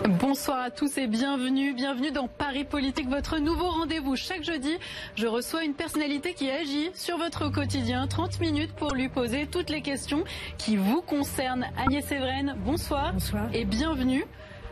Bonsoir 0.00 0.60
à 0.60 0.70
tous 0.70 0.96
et 0.96 1.06
bienvenue, 1.06 1.74
bienvenue 1.74 2.10
dans 2.10 2.26
Paris 2.26 2.64
Politique, 2.64 3.08
votre 3.08 3.38
nouveau 3.38 3.68
rendez-vous. 3.68 4.16
Chaque 4.16 4.42
jeudi, 4.42 4.78
je 5.16 5.26
reçois 5.26 5.64
une 5.64 5.74
personnalité 5.74 6.34
qui 6.34 6.50
agit 6.50 6.90
sur 6.94 7.18
votre 7.18 7.50
quotidien. 7.50 8.06
30 8.06 8.40
minutes 8.40 8.72
pour 8.72 8.94
lui 8.94 9.08
poser 9.08 9.46
toutes 9.46 9.70
les 9.70 9.82
questions 9.82 10.24
qui 10.56 10.76
vous 10.76 11.02
concernent. 11.02 11.66
Agnès 11.76 12.04
Séveraine, 12.04 12.56
bonsoir. 12.64 13.12
Bonsoir. 13.12 13.48
Et 13.52 13.64
bienvenue. 13.64 14.24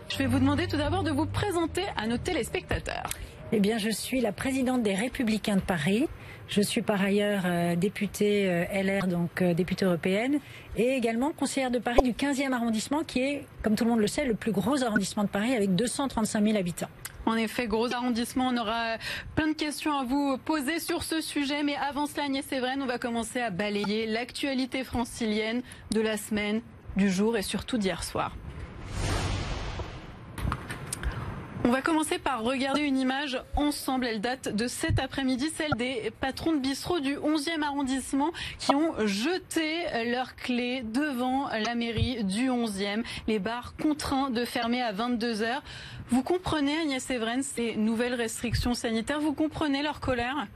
Je 0.08 0.18
vais 0.18 0.26
vous 0.26 0.38
demander 0.38 0.66
tout 0.66 0.78
d'abord 0.78 1.02
de 1.02 1.10
vous 1.10 1.26
présenter 1.26 1.84
à 1.96 2.06
nos 2.06 2.18
téléspectateurs. 2.18 3.10
Eh 3.52 3.60
bien, 3.60 3.78
je 3.78 3.90
suis 3.90 4.20
la 4.20 4.32
présidente 4.32 4.82
des 4.82 4.94
Républicains 4.94 5.56
de 5.56 5.60
Paris. 5.60 6.08
Je 6.50 6.62
suis 6.62 6.82
par 6.82 7.00
ailleurs 7.00 7.42
euh, 7.44 7.76
députée 7.76 8.50
euh, 8.50 8.64
LR, 8.82 9.06
donc 9.06 9.40
euh, 9.40 9.54
députée 9.54 9.84
européenne, 9.84 10.40
et 10.76 10.96
également 10.96 11.30
conseillère 11.30 11.70
de 11.70 11.78
Paris 11.78 12.02
du 12.02 12.10
15e 12.12 12.52
arrondissement, 12.52 13.04
qui 13.04 13.20
est, 13.20 13.46
comme 13.62 13.76
tout 13.76 13.84
le 13.84 13.90
monde 13.90 14.00
le 14.00 14.08
sait, 14.08 14.24
le 14.24 14.34
plus 14.34 14.50
gros 14.50 14.82
arrondissement 14.82 15.22
de 15.22 15.28
Paris 15.28 15.54
avec 15.54 15.76
235 15.76 16.42
000 16.44 16.58
habitants. 16.58 16.88
En 17.24 17.36
effet, 17.36 17.68
gros 17.68 17.94
arrondissement, 17.94 18.48
on 18.48 18.56
aura 18.56 18.96
plein 19.36 19.46
de 19.46 19.52
questions 19.52 19.96
à 19.96 20.02
vous 20.02 20.38
poser 20.38 20.80
sur 20.80 21.04
ce 21.04 21.20
sujet. 21.20 21.62
Mais 21.62 21.76
avant 21.76 22.06
cela, 22.06 22.24
Agnès 22.24 22.44
Séveraine, 22.44 22.82
on 22.82 22.86
va 22.86 22.98
commencer 22.98 23.40
à 23.40 23.50
balayer 23.50 24.06
l'actualité 24.06 24.82
francilienne 24.82 25.62
de 25.92 26.00
la 26.00 26.16
semaine, 26.16 26.62
du 26.96 27.08
jour 27.10 27.36
et 27.36 27.42
surtout 27.42 27.78
d'hier 27.78 28.02
soir. 28.02 28.34
On 31.62 31.68
va 31.68 31.82
commencer 31.82 32.18
par 32.18 32.42
regarder 32.42 32.80
une 32.80 32.96
image 32.96 33.38
ensemble. 33.54 34.06
Elle 34.06 34.22
date 34.22 34.48
de 34.48 34.66
cet 34.66 34.98
après-midi, 34.98 35.50
celle 35.54 35.74
des 35.76 36.10
patrons 36.20 36.52
de 36.52 36.58
bistrot 36.58 37.00
du 37.00 37.16
11e 37.16 37.62
arrondissement 37.62 38.30
qui 38.58 38.74
ont 38.74 38.94
jeté 39.06 39.84
leurs 40.06 40.36
clés 40.36 40.82
devant 40.82 41.48
la 41.48 41.74
mairie 41.74 42.24
du 42.24 42.48
11e. 42.48 43.04
Les 43.28 43.38
bars 43.38 43.74
contraints 43.80 44.30
de 44.30 44.44
fermer 44.46 44.80
à 44.80 44.92
22 44.92 45.42
heures. 45.42 45.62
Vous 46.08 46.22
comprenez, 46.22 46.76
Agnès 46.80 47.04
Séveraine, 47.04 47.42
ces 47.42 47.76
nouvelles 47.76 48.14
restrictions 48.14 48.74
sanitaires? 48.74 49.20
Vous 49.20 49.34
comprenez 49.34 49.82
leur 49.82 50.00
colère? 50.00 50.46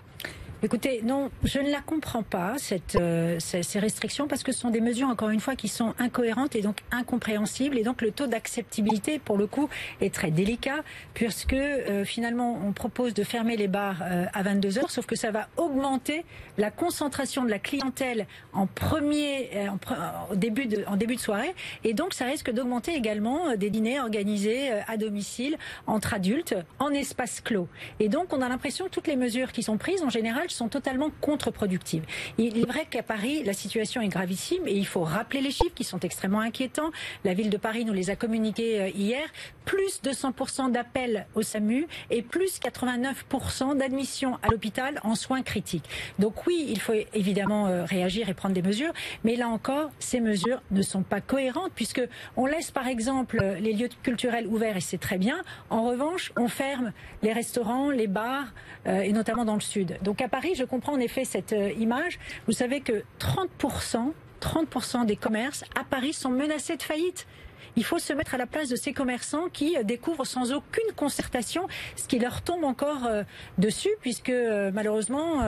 Écoutez, 0.65 1.03
non, 1.05 1.31
je 1.43 1.59
ne 1.59 1.71
la 1.71 1.83
comprends 1.83 2.23
pas, 2.23 2.55
cette, 2.57 2.97
euh, 2.97 3.37
ces, 3.39 3.63
ces 3.63 3.79
restrictions, 3.79 4.27
parce 4.27 4.43
que 4.43 4.51
ce 4.51 4.61
sont 4.61 4.71
des 4.71 4.81
mesures, 4.81 5.09
encore 5.09 5.29
une 5.29 5.41
fois, 5.41 5.57
qui 5.57 5.69
sont 5.69 5.93
incohérentes 5.99 6.57
et 6.57 6.63
donc 6.63 6.79
incompréhensibles. 6.91 7.77
Et 7.77 7.83
donc 7.83 8.01
le 8.01 8.11
taux 8.13 8.27
d'acceptabilité, 8.27 9.19
pour 9.19 9.37
le 9.37 9.47
coup, 9.47 9.69
est 10.01 10.15
très 10.15 10.31
délicat, 10.31 10.77
puisque 11.13 11.53
euh, 11.53 12.07
finalement, 12.07 12.59
on 12.67 12.73
propose 12.73 13.13
de 13.13 13.25
fermer 13.25 13.59
les 13.59 13.69
bars 13.69 13.99
euh, 14.05 14.25
à 14.33 14.43
22 14.43 14.79
heures, 14.79 14.91
sauf 14.91 15.05
que 15.05 15.17
ça 15.17 15.31
va 15.31 15.49
augmenter 15.59 16.25
la 16.57 16.71
concentration 16.71 17.45
de 17.45 17.51
la 17.51 17.59
clientèle 17.59 18.27
en 18.55 18.67
premier, 18.67 19.51
euh, 19.57 19.69
en, 19.69 19.77
pre- 19.77 20.35
début 20.35 20.65
de, 20.65 20.83
en 20.87 20.97
début 20.97 21.17
de 21.17 21.21
soirée. 21.21 21.55
Et 21.85 21.93
donc, 21.93 22.15
ça 22.15 22.25
risque 22.25 22.51
d'augmenter 22.51 22.95
également 22.95 23.49
euh, 23.51 23.57
des 23.57 23.69
dîners 23.69 24.01
organisés 24.01 24.73
euh, 24.73 24.81
à 24.89 24.97
domicile 24.97 25.59
entre 25.87 26.15
adultes, 26.15 26.55
en 26.79 26.89
espace 26.89 27.43
clos. 27.43 27.69
Et 28.01 28.09
donc, 28.09 28.33
on 28.33 28.41
a 28.41 28.49
l'impression 28.49 28.87
que 28.87 28.91
toutes 28.91 29.09
les 29.09 29.17
mesures 29.17 29.53
qui 29.53 29.63
sont 29.63 29.77
prises, 29.77 30.03
en 30.03 30.09
général, 30.09 30.49
sont 30.55 30.69
totalement 30.69 31.11
contre-productives. 31.21 32.05
Il 32.39 32.59
est 32.59 32.67
vrai 32.67 32.87
qu'à 32.89 33.03
Paris, 33.03 33.43
la 33.45 33.53
situation 33.53 34.01
est 34.01 34.09
gravissime 34.09 34.67
et 34.67 34.75
il 34.75 34.87
faut 34.87 35.03
rappeler 35.03 35.41
les 35.41 35.51
chiffres 35.51 35.75
qui 35.75 35.85
sont 35.85 36.01
extrêmement 36.01 36.41
inquiétants. 36.41 36.91
La 37.25 37.35
ville 37.35 37.51
de 37.51 37.57
Paris 37.57 37.85
nous 37.85 37.93
les 37.93 38.11
a 38.11 38.17
communiqués 38.17 38.81
euh, 38.81 38.89
hier. 38.89 39.25
Plus 39.65 40.03
de 40.03 40.11
100% 40.11 40.71
d'appels 40.71 41.27
au 41.35 41.43
SAMU 41.43 41.87
et 42.11 42.23
plus 42.23 42.61
89% 42.61 43.77
d'admissions 43.77 44.39
à 44.43 44.49
l'hôpital 44.49 45.01
en 45.03 45.15
soins 45.15 45.43
critiques. 45.43 45.89
Donc 46.19 46.47
oui, 46.47 46.67
il 46.69 46.81
faut 46.81 46.93
évidemment 47.15 47.67
euh, 47.67 47.85
réagir 47.85 48.29
et 48.29 48.35
prendre 48.35 48.55
des 48.55 48.63
mesures, 48.63 48.93
mais 49.25 49.37
là 49.37 49.49
encore, 49.49 49.91
ces 49.99 50.21
mesures 50.21 50.63
ne 50.71 50.83
sont 50.83 51.03
pas 51.03 51.21
cohérentes 51.21 51.73
puisque 51.75 52.03
on 52.37 52.47
laisse 52.47 52.71
par 52.71 52.87
exemple 52.87 53.39
euh, 53.43 53.59
les 53.59 53.73
lieux 53.73 53.89
culturels 54.03 54.47
ouverts 54.47 54.77
et 54.77 54.83
c'est 54.83 54.99
très 54.99 55.19
bien. 55.19 55.41
En 55.71 55.85
revanche, 55.85 56.33
on 56.37 56.49
ferme 56.49 56.93
les 57.23 57.33
restaurants, 57.33 57.91
les 57.91 58.07
bars 58.07 58.53
et 58.87 59.13
notamment 59.13 59.47
dans 59.47 59.55
le 59.55 59.61
sud. 59.61 59.97
Donc 60.03 60.21
à 60.21 60.29
je 60.55 60.65
comprends 60.65 60.93
en 60.93 61.01
effet 61.01 61.25
cette 61.25 61.53
euh, 61.53 61.73
image. 61.73 62.19
Vous 62.47 62.53
savez 62.53 62.81
que 62.81 63.05
30%, 63.19 64.13
30% 64.41 65.07
des 65.07 65.17
commerces 65.17 65.65
à 65.79 65.85
Paris 65.85 66.13
sont 66.13 66.31
menacés 66.31 66.77
de 66.77 66.83
faillite. 66.83 67.27
Il 67.77 67.85
faut 67.85 67.99
se 67.99 68.13
mettre 68.13 68.35
à 68.35 68.39
la 68.39 68.47
place 68.47 68.69
de 68.69 68.77
ces 68.77 68.93
commerçants 68.93 69.49
qui 69.53 69.77
euh, 69.77 69.83
découvrent 69.83 70.27
sans 70.27 70.53
aucune 70.53 70.93
concertation 70.97 71.67
ce 71.97 72.07
qui 72.07 72.19
leur 72.19 72.43
tombe 72.43 72.65
encore 72.65 73.07
euh, 73.07 73.23
dessus, 73.59 73.91
puisque 74.01 74.31
euh, 74.31 74.71
malheureusement, 74.73 75.43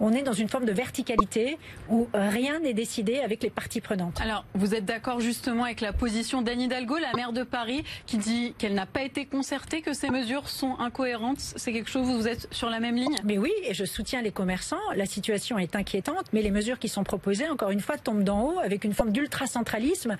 on 0.00 0.12
est 0.12 0.22
dans 0.22 0.32
une 0.32 0.48
forme 0.48 0.64
de 0.64 0.72
verticalité 0.72 1.58
où 1.88 2.08
rien 2.14 2.60
n'est 2.60 2.72
décidé 2.72 3.18
avec 3.20 3.42
les 3.42 3.50
parties 3.50 3.80
prenantes. 3.80 4.20
Alors, 4.20 4.44
vous 4.54 4.74
êtes 4.74 4.84
d'accord 4.84 5.20
justement 5.20 5.64
avec 5.64 5.80
la 5.80 5.92
position 5.92 6.42
d'Anne 6.42 6.60
Hidalgo, 6.60 6.96
la 6.98 7.12
maire 7.14 7.32
de 7.32 7.42
Paris, 7.42 7.84
qui 8.06 8.18
dit 8.18 8.54
qu'elle 8.58 8.74
n'a 8.74 8.86
pas 8.86 9.02
été 9.02 9.26
concertée, 9.26 9.82
que 9.82 9.92
ces 9.92 10.10
mesures 10.10 10.48
sont 10.48 10.78
incohérentes? 10.78 11.40
C'est 11.40 11.72
quelque 11.72 11.90
chose 11.90 12.08
où 12.08 12.14
vous 12.14 12.28
êtes 12.28 12.48
sur 12.50 12.70
la 12.70 12.80
même 12.80 12.96
ligne? 12.96 13.16
Mais 13.24 13.38
oui, 13.38 13.52
et 13.64 13.74
je 13.74 13.84
soutiens 13.84 14.22
les 14.22 14.32
commerçants. 14.32 14.76
La 14.94 15.06
situation 15.06 15.58
est 15.58 15.76
inquiétante, 15.76 16.26
mais 16.32 16.42
les 16.42 16.50
mesures 16.50 16.78
qui 16.78 16.88
sont 16.88 17.04
proposées, 17.04 17.48
encore 17.48 17.70
une 17.70 17.80
fois, 17.80 17.98
tombent 17.98 18.24
d'en 18.24 18.42
haut 18.42 18.58
avec 18.58 18.84
une 18.84 18.94
forme 18.94 19.12
d'ultracentralisme 19.12 20.16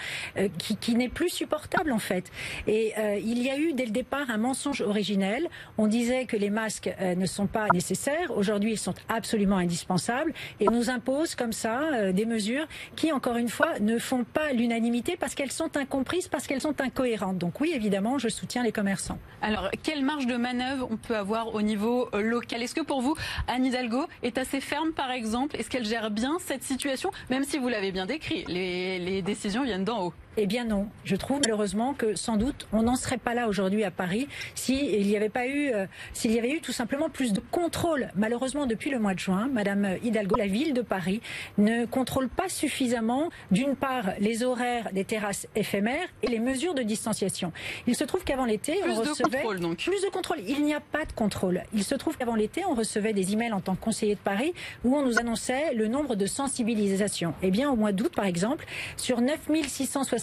qui, 0.58 0.76
qui 0.76 0.94
n'est 0.94 1.08
plus 1.08 1.30
supportable 1.40 1.90
en 1.92 1.98
fait. 1.98 2.30
Et 2.66 2.92
euh, 2.98 3.18
il 3.18 3.42
y 3.42 3.48
a 3.48 3.56
eu 3.56 3.72
dès 3.72 3.86
le 3.86 3.92
départ 3.92 4.28
un 4.28 4.36
mensonge 4.36 4.82
originel. 4.82 5.48
On 5.78 5.86
disait 5.86 6.26
que 6.26 6.36
les 6.36 6.50
masques 6.50 6.90
euh, 7.00 7.14
ne 7.14 7.24
sont 7.24 7.46
pas 7.46 7.66
nécessaires. 7.72 8.30
Aujourd'hui, 8.36 8.72
ils 8.72 8.78
sont 8.78 8.94
absolument 9.08 9.56
indispensables 9.56 10.34
et 10.60 10.68
on 10.68 10.72
nous 10.72 10.90
impose 10.90 11.34
comme 11.34 11.54
ça 11.54 11.76
euh, 11.80 12.12
des 12.12 12.26
mesures 12.26 12.66
qui, 12.94 13.10
encore 13.10 13.38
une 13.38 13.48
fois, 13.48 13.78
ne 13.80 13.98
font 13.98 14.24
pas 14.24 14.52
l'unanimité 14.52 15.16
parce 15.16 15.34
qu'elles 15.34 15.50
sont 15.62 15.74
incomprises, 15.78 16.28
parce 16.28 16.46
qu'elles 16.46 16.60
sont 16.60 16.78
incohérentes. 16.82 17.38
Donc 17.38 17.58
oui, 17.62 17.72
évidemment, 17.74 18.18
je 18.18 18.28
soutiens 18.28 18.62
les 18.62 18.72
commerçants. 18.72 19.18
Alors, 19.40 19.70
quelle 19.82 20.04
marge 20.04 20.26
de 20.26 20.36
manœuvre 20.36 20.88
on 20.90 20.98
peut 20.98 21.16
avoir 21.16 21.54
au 21.54 21.62
niveau 21.62 22.10
local? 22.12 22.62
Est-ce 22.62 22.74
que 22.74 22.82
pour 22.82 23.00
vous, 23.00 23.14
Anne 23.48 23.64
Hidalgo 23.64 24.04
est 24.22 24.36
assez 24.36 24.60
ferme, 24.60 24.92
par 24.92 25.10
exemple? 25.10 25.56
Est-ce 25.56 25.70
qu'elle 25.70 25.86
gère 25.86 26.10
bien 26.10 26.36
cette 26.44 26.64
situation? 26.64 27.10
Même 27.30 27.44
si 27.44 27.56
vous 27.56 27.68
l'avez 27.68 27.92
bien 27.92 28.04
décrit, 28.04 28.44
les 28.46 29.22
décisions 29.22 29.64
viennent 29.64 29.84
d'en 29.84 30.04
haut. 30.04 30.14
Eh 30.36 30.46
bien 30.46 30.64
non, 30.64 30.86
je 31.04 31.16
trouve 31.16 31.40
malheureusement 31.40 31.92
que 31.92 32.14
sans 32.14 32.36
doute 32.36 32.68
on 32.72 32.82
n'en 32.82 32.94
serait 32.94 33.18
pas 33.18 33.34
là 33.34 33.48
aujourd'hui 33.48 33.82
à 33.82 33.90
Paris 33.90 34.28
s'il 34.54 35.04
n'y 35.06 35.16
avait 35.16 35.28
pas 35.28 35.46
eu, 35.48 35.70
euh, 35.72 35.86
s'il 36.12 36.30
y 36.30 36.38
avait 36.38 36.52
eu 36.52 36.60
tout 36.60 36.70
simplement 36.72 37.08
plus 37.10 37.32
de 37.32 37.40
contrôle. 37.50 38.10
Malheureusement, 38.14 38.66
depuis 38.66 38.90
le 38.90 39.00
mois 39.00 39.12
de 39.14 39.18
juin, 39.18 39.48
Madame 39.52 39.96
Hidalgo, 40.04 40.36
la 40.36 40.46
ville 40.46 40.72
de 40.72 40.82
Paris, 40.82 41.20
ne 41.58 41.84
contrôle 41.84 42.28
pas 42.28 42.48
suffisamment, 42.48 43.28
d'une 43.50 43.74
part, 43.74 44.04
les 44.20 44.44
horaires 44.44 44.88
des 44.92 45.04
terrasses 45.04 45.48
éphémères 45.56 46.06
et 46.22 46.28
les 46.28 46.38
mesures 46.38 46.74
de 46.74 46.82
distanciation. 46.82 47.52
Il 47.88 47.96
se 47.96 48.04
trouve 48.04 48.22
qu'avant 48.22 48.44
l'été, 48.44 48.76
Plus 48.82 48.92
on 48.92 49.02
de 49.02 49.08
recevait 49.10 49.38
contrôle, 49.38 49.60
donc. 49.60 49.78
plus 49.78 50.02
de 50.02 50.08
contrôle. 50.10 50.38
Il 50.46 50.62
n'y 50.64 50.74
a 50.74 50.80
pas 50.80 51.04
de 51.04 51.12
contrôle. 51.12 51.64
Il 51.74 51.82
se 51.82 51.94
trouve 51.96 52.16
qu'avant 52.16 52.36
l'été, 52.36 52.64
on 52.64 52.74
recevait 52.74 53.12
des 53.12 53.32
emails 53.32 53.52
en 53.52 53.60
tant 53.60 53.74
que 53.74 53.80
conseiller 53.82 54.14
de 54.14 54.20
Paris 54.20 54.54
où 54.84 54.96
on 54.96 55.02
nous 55.04 55.18
annonçait 55.18 55.74
le 55.74 55.88
nombre 55.88 56.14
de 56.14 56.26
sensibilisations. 56.26 57.34
Eh 57.42 57.50
bien, 57.50 57.70
au 57.70 57.76
mois 57.76 57.92
d'août, 57.92 58.12
par 58.14 58.26
exemple, 58.26 58.64
sur 58.96 59.20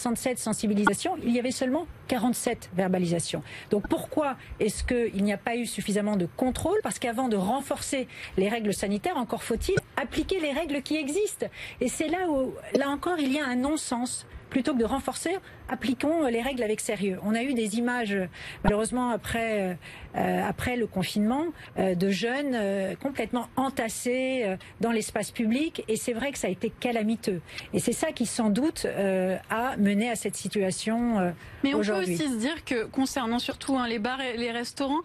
9667 0.07 0.39
sensibilisations, 0.39 1.17
il 1.23 1.31
y 1.31 1.39
avait 1.39 1.51
seulement 1.51 1.87
47 2.07 2.69
verbalisations. 2.75 3.43
Donc 3.69 3.87
pourquoi 3.89 4.37
est-ce 4.59 4.83
qu'il 4.83 5.23
n'y 5.23 5.33
a 5.33 5.37
pas 5.37 5.55
eu 5.55 5.65
suffisamment 5.65 6.15
de 6.15 6.27
contrôle? 6.37 6.79
Parce 6.83 6.99
qu'avant 6.99 7.27
de 7.27 7.35
renforcer 7.35 8.07
les 8.37 8.49
règles 8.49 8.73
sanitaires, 8.73 9.17
encore 9.17 9.43
faut-il 9.43 9.75
appliquer 9.95 10.39
les 10.39 10.51
règles 10.51 10.81
qui 10.81 10.95
existent. 10.97 11.47
Et 11.81 11.89
c'est 11.89 12.07
là 12.07 12.29
où, 12.29 12.53
là 12.75 12.89
encore, 12.89 13.19
il 13.19 13.33
y 13.33 13.39
a 13.39 13.45
un 13.45 13.55
non-sens 13.55 14.25
plutôt 14.49 14.73
que 14.73 14.79
de 14.79 14.85
renforcer, 14.85 15.37
appliquons 15.69 16.27
les 16.27 16.41
règles 16.41 16.63
avec 16.63 16.79
sérieux. 16.79 17.19
On 17.23 17.35
a 17.35 17.43
eu 17.43 17.53
des 17.53 17.77
images, 17.77 18.17
malheureusement, 18.63 19.09
après, 19.09 19.61
euh, 19.61 19.73
euh, 20.15 20.47
après 20.47 20.75
le 20.77 20.87
confinement, 20.87 21.45
euh, 21.77 21.95
de 21.95 22.09
jeunes 22.09 22.53
euh, 22.53 22.95
complètement 22.95 23.47
entassés 23.55 24.43
euh, 24.45 24.57
dans 24.81 24.91
l'espace 24.91 25.31
public, 25.31 25.83
et 25.87 25.95
c'est 25.95 26.13
vrai 26.13 26.31
que 26.31 26.37
ça 26.37 26.47
a 26.47 26.49
été 26.49 26.69
calamiteux. 26.69 27.41
Et 27.73 27.79
c'est 27.79 27.93
ça 27.93 28.11
qui, 28.11 28.25
sans 28.25 28.49
doute, 28.49 28.85
euh, 28.85 29.37
a 29.49 29.75
mené 29.77 30.09
à 30.09 30.15
cette 30.15 30.35
situation 30.35 31.19
euh, 31.19 31.31
Mais 31.63 31.73
on 31.73 31.81
peut 31.81 31.99
aussi 31.99 32.17
se 32.17 32.37
dire 32.37 32.63
que, 32.65 32.85
concernant 32.85 33.39
surtout 33.39 33.75
hein, 33.77 33.87
les 33.87 33.99
bars 33.99 34.21
et 34.21 34.37
les 34.37 34.51
restaurants, 34.51 35.01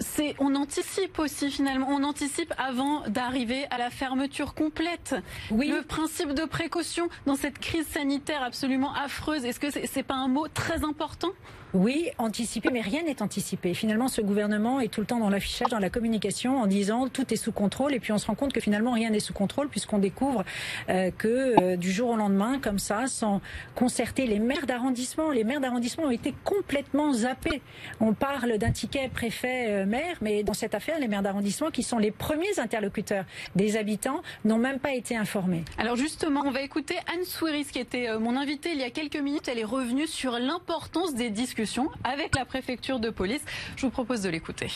c'est, 0.00 0.34
on 0.38 0.54
anticipe 0.54 1.18
aussi 1.18 1.50
finalement, 1.50 1.88
on 1.90 2.02
anticipe 2.02 2.52
avant 2.58 3.02
d'arriver 3.08 3.66
à 3.70 3.78
la 3.78 3.90
fermeture 3.90 4.54
complète. 4.54 5.14
Oui. 5.50 5.68
Le 5.68 5.82
principe 5.82 6.32
de 6.32 6.44
précaution 6.44 7.08
dans 7.26 7.36
cette 7.36 7.58
crise 7.58 7.86
sanitaire 7.86 8.42
absolument 8.42 8.92
affreuse, 8.94 9.44
est-ce 9.44 9.60
que 9.60 9.70
c'est, 9.70 9.86
c'est 9.86 10.02
pas 10.02 10.14
un 10.14 10.28
mot 10.28 10.48
très 10.48 10.84
important? 10.84 11.30
Oui, 11.72 12.10
anticiper, 12.18 12.70
mais 12.72 12.80
rien 12.80 13.04
n'est 13.04 13.22
anticipé. 13.22 13.74
Finalement, 13.74 14.08
ce 14.08 14.20
gouvernement 14.20 14.80
est 14.80 14.88
tout 14.88 15.00
le 15.00 15.06
temps 15.06 15.20
dans 15.20 15.30
l'affichage, 15.30 15.68
dans 15.68 15.78
la 15.78 15.88
communication, 15.88 16.58
en 16.60 16.66
disant 16.66 17.08
tout 17.08 17.32
est 17.32 17.36
sous 17.36 17.52
contrôle, 17.52 17.94
et 17.94 18.00
puis 18.00 18.10
on 18.10 18.18
se 18.18 18.26
rend 18.26 18.34
compte 18.34 18.52
que 18.52 18.60
finalement 18.60 18.90
rien 18.90 19.10
n'est 19.10 19.20
sous 19.20 19.32
contrôle, 19.32 19.68
puisqu'on 19.68 19.98
découvre 19.98 20.44
euh, 20.88 21.12
que 21.16 21.28
euh, 21.60 21.76
du 21.76 21.92
jour 21.92 22.10
au 22.10 22.16
lendemain, 22.16 22.58
comme 22.60 22.80
ça, 22.80 23.06
sans 23.06 23.40
concerter 23.76 24.26
les 24.26 24.40
maires 24.40 24.66
d'arrondissement, 24.66 25.30
les 25.30 25.44
maires 25.44 25.60
d'arrondissement 25.60 26.04
ont 26.04 26.10
été 26.10 26.34
complètement 26.42 27.12
zappés. 27.12 27.62
On 28.00 28.14
parle 28.14 28.58
d'un 28.58 28.72
ticket 28.72 29.08
préfet 29.08 29.66
euh, 29.68 30.16
mais 30.20 30.42
dans 30.42 30.54
cette 30.54 30.74
affaire, 30.74 30.98
les 30.98 31.06
maires 31.06 31.22
d'arrondissement, 31.22 31.70
qui 31.70 31.84
sont 31.84 31.98
les 31.98 32.10
premiers 32.10 32.58
interlocuteurs 32.58 33.24
des 33.54 33.76
habitants, 33.76 34.22
n'ont 34.44 34.58
même 34.58 34.80
pas 34.80 34.92
été 34.92 35.16
informés. 35.16 35.64
Alors 35.78 35.94
justement, 35.94 36.42
on 36.44 36.50
va 36.50 36.62
écouter 36.62 36.96
Anne 37.14 37.24
Souiris, 37.24 37.66
qui 37.66 37.78
était 37.78 38.18
mon 38.18 38.36
invitée 38.36 38.72
il 38.72 38.78
y 38.78 38.84
a 38.84 38.90
quelques 38.90 39.16
minutes. 39.16 39.46
Elle 39.46 39.60
est 39.60 39.64
revenue 39.64 40.08
sur 40.08 40.32
l'importance 40.32 41.14
des 41.14 41.30
discussions 41.30 41.59
avec 42.04 42.34
la 42.36 42.44
préfecture 42.44 43.00
de 43.00 43.10
police. 43.10 43.42
Je 43.76 43.82
vous 43.82 43.90
propose 43.90 44.22
de 44.22 44.28
l'écouter 44.28 44.70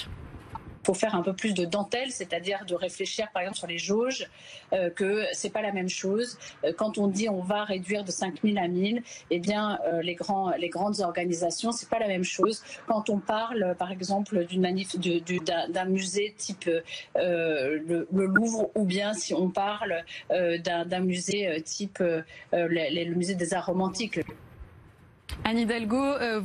faut 0.85 0.95
faire 0.95 1.15
un 1.15 1.23
peu 1.23 1.33
plus 1.33 1.55
de 1.55 1.65
dentelle, 1.65 2.11
c'est-à-dire 2.11 2.65
de 2.67 2.75
réfléchir 2.75 3.29
par 3.33 3.43
exemple 3.43 3.59
sur 3.59 3.67
les 3.67 3.79
jauges, 3.79 4.29
euh, 4.73 4.91
que 4.91 5.25
c'est 5.33 5.51
pas 5.51 5.63
la 5.63 5.73
même 5.73 5.89
chose. 5.89 6.39
Euh, 6.65 6.73
quand 6.77 6.99
on 6.99 7.09
dit 7.09 7.29
on 7.29 7.41
va 7.41 7.65
réduire 7.65 8.05
de 8.05 8.11
5000 8.11 8.59
à 8.59 8.69
1000, 8.69 9.03
eh 9.31 9.39
bien 9.39 9.79
euh, 9.87 10.03
les, 10.03 10.15
grands, 10.15 10.51
les 10.51 10.69
grandes 10.69 11.01
organisations, 11.01 11.73
c'est 11.73 11.89
pas 11.89 11.99
la 11.99 12.09
même 12.09 12.25
chose. 12.25 12.63
Quand 12.87 13.09
on 13.11 13.19
parle 13.19 13.75
par 13.79 13.91
exemple 13.91 14.47
d'un 14.47 15.85
musée 15.87 16.35
type 16.37 16.71
le, 17.15 18.07
Louvre, 18.13 18.71
ou 18.75 18.85
bien 18.85 19.15
si 19.15 19.35
on 19.35 19.51
parle 19.51 20.05
d'un 20.31 21.01
musée 21.01 21.63
type 21.63 22.03
le 22.53 23.15
musée 23.15 23.35
des 23.35 23.55
arts 23.55 23.67
romantiques. 23.67 24.21
Anne 25.47 25.59
Hidalgo, 25.59 25.97
euh, 25.97 26.41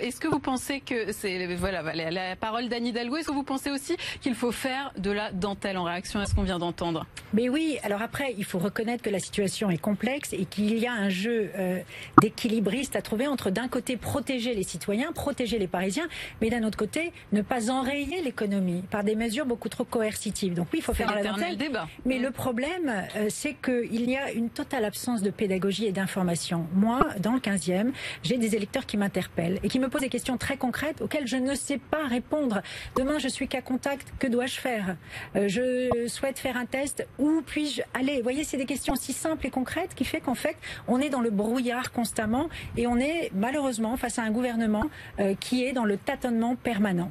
est-ce 0.00 0.18
que 0.18 0.26
vous 0.26 0.40
pensez 0.40 0.80
que 0.80 1.12
c'est 1.12 1.54
voilà 1.54 1.82
la, 1.94 2.36
parole 2.36 2.68
d'Anne 2.68 2.86
Hidalgo 2.86 3.16
Est-ce 3.16 3.28
que 3.28 3.32
vous 3.32 3.44
pensez 3.44 3.70
aussi 3.70 3.96
qu'il 4.20 4.34
faut 4.34 4.50
faire 4.50 4.92
de 4.98 5.10
la 5.10 5.30
dentelle 5.30 5.78
en 5.78 5.84
réaction 5.84 6.18
à 6.20 6.26
ce 6.26 6.34
qu'on 6.34 6.42
vient 6.42 6.58
d'entendre? 6.58 7.06
Mais 7.32 7.48
oui. 7.48 7.78
Alors 7.84 8.02
après, 8.02 8.34
il 8.36 8.44
faut 8.44 8.58
reconnaître 8.58 9.04
que 9.04 9.10
la 9.10 9.20
situation 9.20 9.70
est 9.70 9.78
complexe 9.78 10.32
et 10.32 10.46
qu'il 10.46 10.76
y 10.78 10.86
a 10.86 10.92
un 10.92 11.08
jeu 11.08 11.50
euh, 11.56 11.80
d'équilibriste 12.20 12.96
à 12.96 13.02
trouver 13.02 13.28
entre 13.28 13.50
d'un 13.50 13.68
côté 13.68 13.96
protéger 13.96 14.54
les 14.54 14.64
citoyens, 14.64 15.12
protéger 15.12 15.58
les 15.58 15.68
Parisiens, 15.68 16.08
mais 16.40 16.50
d'un 16.50 16.64
autre 16.64 16.78
côté 16.78 17.12
ne 17.32 17.42
pas 17.42 17.70
enrayer 17.70 18.20
l'économie 18.22 18.82
par 18.90 19.04
des 19.04 19.14
mesures 19.14 19.46
beaucoup 19.46 19.68
trop 19.68 19.84
coercitives. 19.84 20.54
Donc 20.54 20.68
oui, 20.72 20.80
il 20.80 20.82
faut 20.82 20.94
faire 20.94 21.10
de 21.10 21.14
la 21.14 21.22
dentelle. 21.22 21.56
Débat. 21.56 21.88
Mais 22.04 22.18
le 22.18 22.30
problème, 22.30 22.92
euh, 23.16 23.26
c'est 23.28 23.54
qu'il 23.54 24.10
y 24.10 24.16
a 24.16 24.32
une 24.32 24.50
totale 24.50 24.84
absence 24.84 25.22
de 25.22 25.30
pédagogie 25.30 25.86
et 25.86 25.92
d'information. 25.92 26.66
Moi, 26.74 27.06
dans 27.20 27.32
le 27.32 27.40
15e, 27.40 27.92
j'ai 28.22 28.36
des 28.38 28.54
électeurs 28.54 28.86
qui 28.86 28.96
m'interpellent 28.96 29.58
et 29.62 29.68
qui 29.68 29.78
me 29.78 29.88
posent 29.88 30.02
des 30.02 30.08
questions 30.08 30.36
très 30.36 30.56
concrètes 30.56 31.00
auxquelles 31.00 31.26
je 31.26 31.36
ne 31.36 31.54
sais 31.54 31.78
pas 31.78 32.06
répondre. 32.06 32.62
Demain, 32.96 33.18
je 33.18 33.28
suis 33.28 33.48
cas 33.48 33.60
contact, 33.60 34.12
que 34.18 34.26
dois-je 34.26 34.60
faire? 34.60 34.96
Euh, 35.36 35.48
Je 35.48 36.06
souhaite 36.08 36.38
faire 36.38 36.56
un 36.56 36.66
test, 36.66 37.06
où 37.18 37.42
puis-je 37.44 37.82
aller? 37.94 38.16
Vous 38.16 38.22
voyez, 38.22 38.44
c'est 38.44 38.56
des 38.56 38.66
questions 38.66 38.94
si 38.96 39.12
simples 39.12 39.46
et 39.46 39.50
concrètes 39.50 39.94
qui 39.94 40.04
fait 40.04 40.20
qu'en 40.20 40.34
fait, 40.34 40.56
on 40.88 41.00
est 41.00 41.10
dans 41.10 41.20
le 41.20 41.30
brouillard 41.30 41.92
constamment 41.92 42.48
et 42.76 42.86
on 42.86 42.96
est 42.96 43.30
malheureusement 43.34 43.96
face 43.96 44.18
à 44.18 44.22
un 44.22 44.30
gouvernement 44.30 44.84
euh, 45.18 45.34
qui 45.38 45.64
est 45.64 45.72
dans 45.72 45.84
le 45.84 45.96
tâtonnement 45.96 46.56
permanent. 46.56 47.10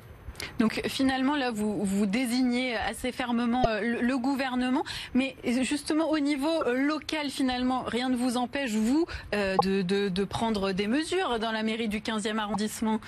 Donc 0.60 0.82
finalement, 0.88 1.36
là, 1.36 1.52
vous, 1.52 1.84
vous 1.84 2.06
désignez 2.06 2.76
assez 2.76 3.12
fermement 3.12 3.64
euh, 3.68 3.98
le, 4.02 4.18
gouvernement, 4.18 4.84
mais 5.14 5.36
justement 5.62 6.10
au 6.10 6.20
niveau 6.20 6.64
euh, 6.66 6.76
local, 6.76 7.30
finalement, 7.30 7.84
rien 7.84 8.10
ne 8.10 8.16
vous 8.16 8.38
empêche, 8.38 8.72
vous, 8.72 9.06
euh, 9.34 9.56
de, 9.64 9.82
de, 9.82 10.10
de 10.10 10.24
prendre 10.24 10.72
des 10.72 10.88
mesures 10.88 11.40
dans 11.40 11.52
la 11.52 11.64
mairie 11.64 11.88
du 11.88 12.00
15e 12.00 12.38
arrondissement? 12.38 13.00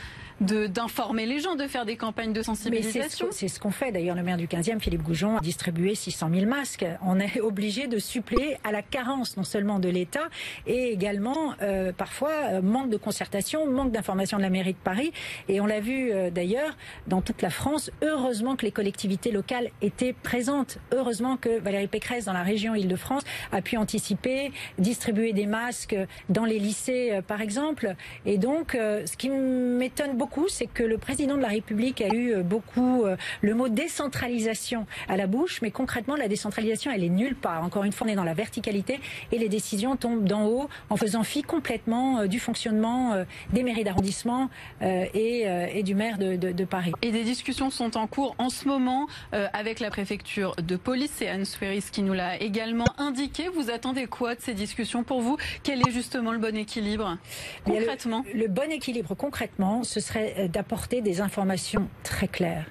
D'informer 0.42 1.28
les 1.28 1.40
gens, 1.40 1.56
de 1.56 1.68
faire 1.68 1.86
des 1.86 1.96
campagnes 1.96 2.34
de 2.34 2.42
sensibilisation. 2.42 3.28
C'est 3.30 3.48
ce 3.48 3.60
qu'on 3.60 3.70
fait. 3.70 3.92
D'ailleurs, 3.92 4.16
le 4.16 4.24
maire 4.24 4.38
du 4.38 4.48
15e, 4.48 4.80
Philippe 4.80 5.04
Goujon, 5.04 5.38
a 5.38 5.40
distribué 5.40 5.94
600 5.94 6.30
000 6.34 6.46
masques. 6.48 6.86
On 7.06 7.20
est 7.20 7.40
obligé 7.42 7.88
de 7.88 8.00
suppléer 8.00 8.58
à 8.64 8.72
la 8.72 8.82
carence 8.82 9.38
non 9.38 9.44
seulement 9.44 9.78
de 9.80 9.88
l'État 9.88 10.30
et 10.66 10.92
également 10.92 11.54
euh, 11.62 11.92
parfois 11.94 12.32
euh, 12.32 12.62
manque 12.62 12.90
de 12.90 12.98
concertation, 12.98 13.68
manque 13.68 13.92
d'information 13.92 14.38
de 14.38 14.42
la 14.42 14.50
mairie 14.50 14.74
de 14.74 14.80
Paris. 14.84 15.14
Et 15.48 15.62
on 15.62 15.68
l'a 15.68 15.80
vu 15.80 16.12
euh, 16.12 16.32
d'ailleurs 16.32 16.76
dans 17.08 17.22
toute 17.22 17.42
la 17.44 17.52
France. 17.52 17.92
Heureusement 18.02 18.56
que 18.56 18.66
les 18.66 18.72
collectivités 18.72 19.32
locales 19.32 19.70
étaient 19.82 20.14
présentes. 20.14 20.80
Heureusement 20.92 21.38
que 21.38 21.60
Valérie 21.60 21.88
Pécresse, 21.88 22.26
dans 22.26 22.34
la 22.34 22.44
région 22.44 22.74
Île-de-France, 22.74 23.24
a 23.52 23.62
pu 23.62 23.78
anticiper, 23.78 24.52
distribuer 24.80 25.34
des 25.34 25.46
masques 25.46 25.96
dans 26.30 26.46
les 26.46 26.58
lycées, 26.58 27.20
par 27.28 27.42
exemple. 27.42 27.96
Et 28.26 28.38
donc, 28.38 28.72
ce 28.74 29.18
qui 29.18 29.30
m'étonne 29.30 30.18
beaucoup, 30.18 30.31
c'est 30.48 30.68
que 30.68 30.84
le 30.84 30.98
président 30.98 31.36
de 31.36 31.42
la 31.42 31.50
République 31.50 32.02
a 32.02 32.14
eu 32.14 32.34
euh, 32.34 32.44
beaucoup 32.44 33.04
euh, 33.04 33.16
le 33.42 33.54
mot 33.54 33.70
décentralisation 33.70 34.86
à 35.08 35.18
la 35.18 35.28
bouche, 35.28 35.62
mais 35.62 35.72
concrètement, 35.72 36.16
la 36.16 36.28
décentralisation, 36.28 36.92
elle 36.92 37.04
est 37.04 37.10
nulle 37.10 37.36
part. 37.36 37.64
Encore 37.64 37.84
une 37.84 37.92
fois, 37.92 38.08
on 38.08 38.10
est 38.10 38.16
dans 38.16 38.24
la 38.24 38.34
verticalité 38.34 39.00
et 39.32 39.38
les 39.38 39.50
décisions 39.50 39.96
tombent 39.96 40.24
d'en 40.24 40.46
haut 40.46 40.70
en 40.90 40.98
faisant 40.98 41.24
fi 41.24 41.42
complètement 41.42 42.20
euh, 42.20 42.28
du 42.28 42.40
fonctionnement 42.40 43.26
des 43.52 43.64
mairies 43.64 43.84
d'arrondissement 43.84 44.50
et, 44.82 45.84
du 45.84 45.96
maire 45.96 46.18
de, 46.18 46.64
Paris. 46.66 46.92
Et 47.02 47.12
des 47.12 47.24
discussions 47.24 47.70
sont 47.70 47.98
en 47.98 48.08
cours 48.08 48.36
en 48.38 48.50
ce 48.50 48.68
moment 48.68 49.08
avec 49.32 49.80
la 49.80 49.90
préfecture 49.90 50.56
de 50.56 50.76
police. 50.76 51.12
C'est 51.16 51.28
Anne 51.28 51.46
Sweris 51.46 51.86
qui 51.92 52.02
nous 52.02 52.14
l'a 52.14 52.40
également 52.42 52.86
indiqué. 52.98 53.50
Vous 53.54 53.70
attendez 53.70 54.08
quoi 54.08 54.36
de 54.36 54.42
ces 54.42 54.54
discussions 54.54 55.04
pour 55.04 55.22
vous? 55.22 55.38
Quel 55.64 55.80
est 55.88 55.92
justement 55.92 56.32
le 56.32 56.40
bon 56.40 56.56
équilibre? 56.56 57.18
Concrètement? 57.66 58.24
le 58.34 58.48
bon 58.48 58.72
équilibre 58.72 59.16
concrètement, 59.16 59.84
ce 59.84 60.00
serait 60.00 60.21
d'apporter 60.48 61.02
des 61.02 61.22
informations 61.22 61.88
très 62.04 62.28
claires. 62.28 62.66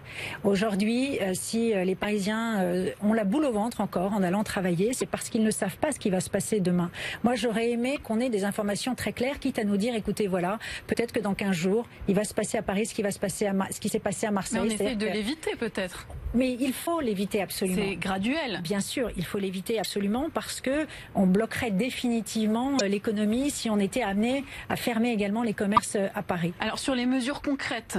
Aujourd'hui, 0.44 1.18
euh, 1.20 1.32
si 1.34 1.74
euh, 1.74 1.84
les 1.84 1.94
Parisiens 1.94 2.64
ont 3.02 3.12
la 3.12 3.24
boule 3.24 3.44
au 3.44 3.52
ventre 3.52 3.80
encore 3.80 4.12
en 4.12 4.22
allant 4.22 4.44
travailler, 4.44 4.92
c'est 4.92 5.06
parce 5.06 5.28
qu'ils 5.28 5.42
ne 5.42 5.50
savent 5.50 5.76
pas 5.76 5.92
ce 5.92 5.98
qui 5.98 6.10
va 6.10 6.20
se 6.20 6.30
passer 6.30 6.60
demain. 6.60 6.90
Moi, 7.24 7.34
j'aurais 7.34 7.70
aimé 7.70 7.98
qu'on 8.02 8.20
ait 8.20 8.30
des 8.30 8.44
informations 8.44 8.94
très 8.94 9.12
claires, 9.12 9.38
quitte 9.38 9.58
à 9.58 9.64
nous 9.64 9.76
dire, 9.76 9.94
écoutez, 9.94 10.26
voilà, 10.26 10.58
peut-être 10.86 11.12
que 11.12 11.20
dans 11.20 11.34
15 11.34 11.52
jours, 11.52 11.86
il 12.08 12.14
va 12.14 12.24
se 12.24 12.34
passer 12.34 12.58
à 12.58 12.62
Paris 12.62 12.86
ce 12.86 12.94
qui 12.94 13.02
va 13.02 13.10
se 13.10 13.18
passer 13.18 13.46
à 13.46 13.54
ce 13.70 13.80
qui 13.80 13.88
s'est 13.88 13.98
passé 13.98 14.26
à 14.26 14.30
Marseille. 14.30 14.60
Mais 14.62 14.68
on 14.68 14.74
essaie 14.74 14.96
de 14.96 15.06
l'éviter 15.06 15.56
peut-être. 15.56 16.06
Mais 16.32 16.56
il 16.60 16.72
faut 16.72 17.00
l'éviter 17.00 17.42
absolument. 17.42 17.82
C'est 17.88 17.96
graduel. 17.96 18.60
Bien 18.62 18.80
sûr, 18.80 19.10
il 19.16 19.24
faut 19.24 19.38
l'éviter 19.38 19.78
absolument 19.78 20.28
parce 20.32 20.60
que 20.60 20.86
on 21.14 21.26
bloquerait 21.26 21.72
définitivement 21.72 22.76
l'économie 22.86 23.50
si 23.50 23.68
on 23.68 23.78
était 23.78 24.02
amené 24.02 24.44
à 24.68 24.76
fermer 24.76 25.10
également 25.10 25.42
les 25.42 25.54
commerces 25.54 25.96
à 26.14 26.22
Paris. 26.22 26.52
Alors 26.60 26.78
sur 26.78 26.94
les 26.94 27.06
mesures 27.06 27.39
concrètes 27.42 27.98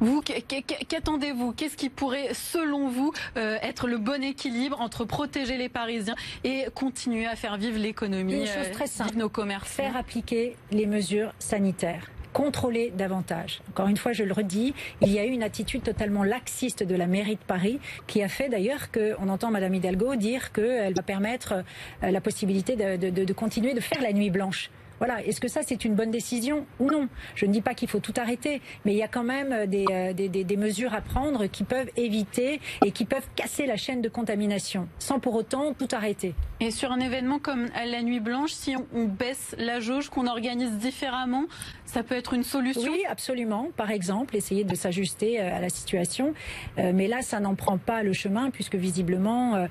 vous, 0.00 0.20
qu'attendez-vous? 0.20 1.52
Qu'est-ce 1.52 1.76
qui 1.76 1.88
pourrait, 1.88 2.34
selon 2.34 2.88
vous, 2.88 3.12
euh, 3.36 3.56
être 3.62 3.88
le 3.88 3.96
bon 3.96 4.22
équilibre 4.22 4.80
entre 4.80 5.04
protéger 5.06 5.56
les 5.56 5.70
Parisiens 5.70 6.16
et 6.44 6.66
continuer 6.74 7.26
à 7.26 7.34
faire 7.34 7.56
vivre 7.56 7.78
l'économie 7.78 8.40
Une 8.40 8.46
chose 8.46 8.70
très 8.72 8.86
simple, 8.86 9.16
nos 9.16 9.30
commerces? 9.30 9.68
Faire 9.68 9.96
appliquer 9.96 10.56
les 10.70 10.86
mesures 10.86 11.32
sanitaires 11.38 12.10
contrôler 12.32 12.92
davantage. 12.94 13.62
Encore 13.70 13.88
une 13.88 13.96
fois, 13.96 14.12
je 14.12 14.22
le 14.22 14.34
redis, 14.34 14.74
il 15.00 15.10
y 15.10 15.18
a 15.18 15.24
eu 15.24 15.30
une 15.30 15.42
attitude 15.42 15.82
totalement 15.82 16.22
laxiste 16.22 16.82
de 16.82 16.94
la 16.94 17.06
mairie 17.06 17.36
de 17.36 17.40
Paris 17.46 17.80
qui 18.06 18.22
a 18.22 18.28
fait 18.28 18.50
d'ailleurs 18.50 18.92
qu'on 18.92 19.30
entend 19.30 19.50
Madame 19.50 19.72
Hidalgo 19.72 20.16
dire 20.16 20.52
qu'elle 20.52 20.92
va 20.92 21.02
permettre 21.02 21.64
euh, 22.02 22.10
la 22.10 22.20
possibilité 22.20 22.76
de, 22.76 23.24
de 23.24 23.32
continuer 23.32 23.72
de 23.72 23.80
faire 23.80 24.02
la 24.02 24.12
nuit 24.12 24.28
blanche. 24.28 24.70
Voilà. 24.98 25.24
Est-ce 25.24 25.40
que 25.40 25.48
ça, 25.48 25.60
c'est 25.62 25.84
une 25.84 25.94
bonne 25.94 26.10
décision 26.10 26.66
ou 26.78 26.90
non? 26.90 27.08
Je 27.34 27.46
ne 27.46 27.52
dis 27.52 27.60
pas 27.60 27.74
qu'il 27.74 27.88
faut 27.88 28.00
tout 28.00 28.14
arrêter, 28.16 28.60
mais 28.84 28.92
il 28.92 28.98
y 28.98 29.02
a 29.02 29.08
quand 29.08 29.24
même 29.24 29.52
euh, 29.52 29.66
euh, 29.90 30.12
des, 30.12 30.28
des, 30.28 30.56
mesures 30.56 30.94
à 30.94 31.00
prendre 31.00 31.46
qui 31.46 31.64
peuvent 31.64 31.90
éviter 31.96 32.60
et 32.84 32.90
qui 32.90 33.04
peuvent 33.04 33.28
casser 33.34 33.66
la 33.66 33.76
chaîne 33.76 34.00
de 34.00 34.08
contamination, 34.08 34.88
sans 34.98 35.20
pour 35.20 35.34
autant 35.34 35.74
tout 35.74 35.88
arrêter. 35.92 36.34
Et 36.60 36.70
sur 36.70 36.92
un 36.92 37.00
événement 37.00 37.38
comme 37.38 37.66
la 37.74 38.02
Nuit 38.02 38.20
Blanche, 38.20 38.52
si 38.52 38.74
on, 38.94 39.04
baisse 39.04 39.54
la 39.58 39.80
jauge, 39.80 40.08
qu'on 40.08 40.26
organise 40.26 40.72
différemment, 40.78 41.44
ça 41.84 42.02
peut 42.02 42.14
être 42.14 42.32
une 42.32 42.42
solution? 42.42 42.90
Oui, 42.90 43.02
absolument. 43.08 43.68
Par 43.76 43.90
exemple, 43.90 44.36
essayer 44.36 44.64
de 44.64 44.74
s'ajuster 44.74 45.40
euh, 45.40 45.56
à 45.56 45.60
la 45.60 45.68
situation. 45.68 46.32
mais 46.76 47.06
là, 47.06 47.22
ça 47.22 47.40
n'en 47.40 47.54
prend 47.54 47.78
pas 47.78 48.02
le 48.02 48.12
chemin, 48.12 48.50
puisque 48.50 48.74
visiblement, 48.74 49.66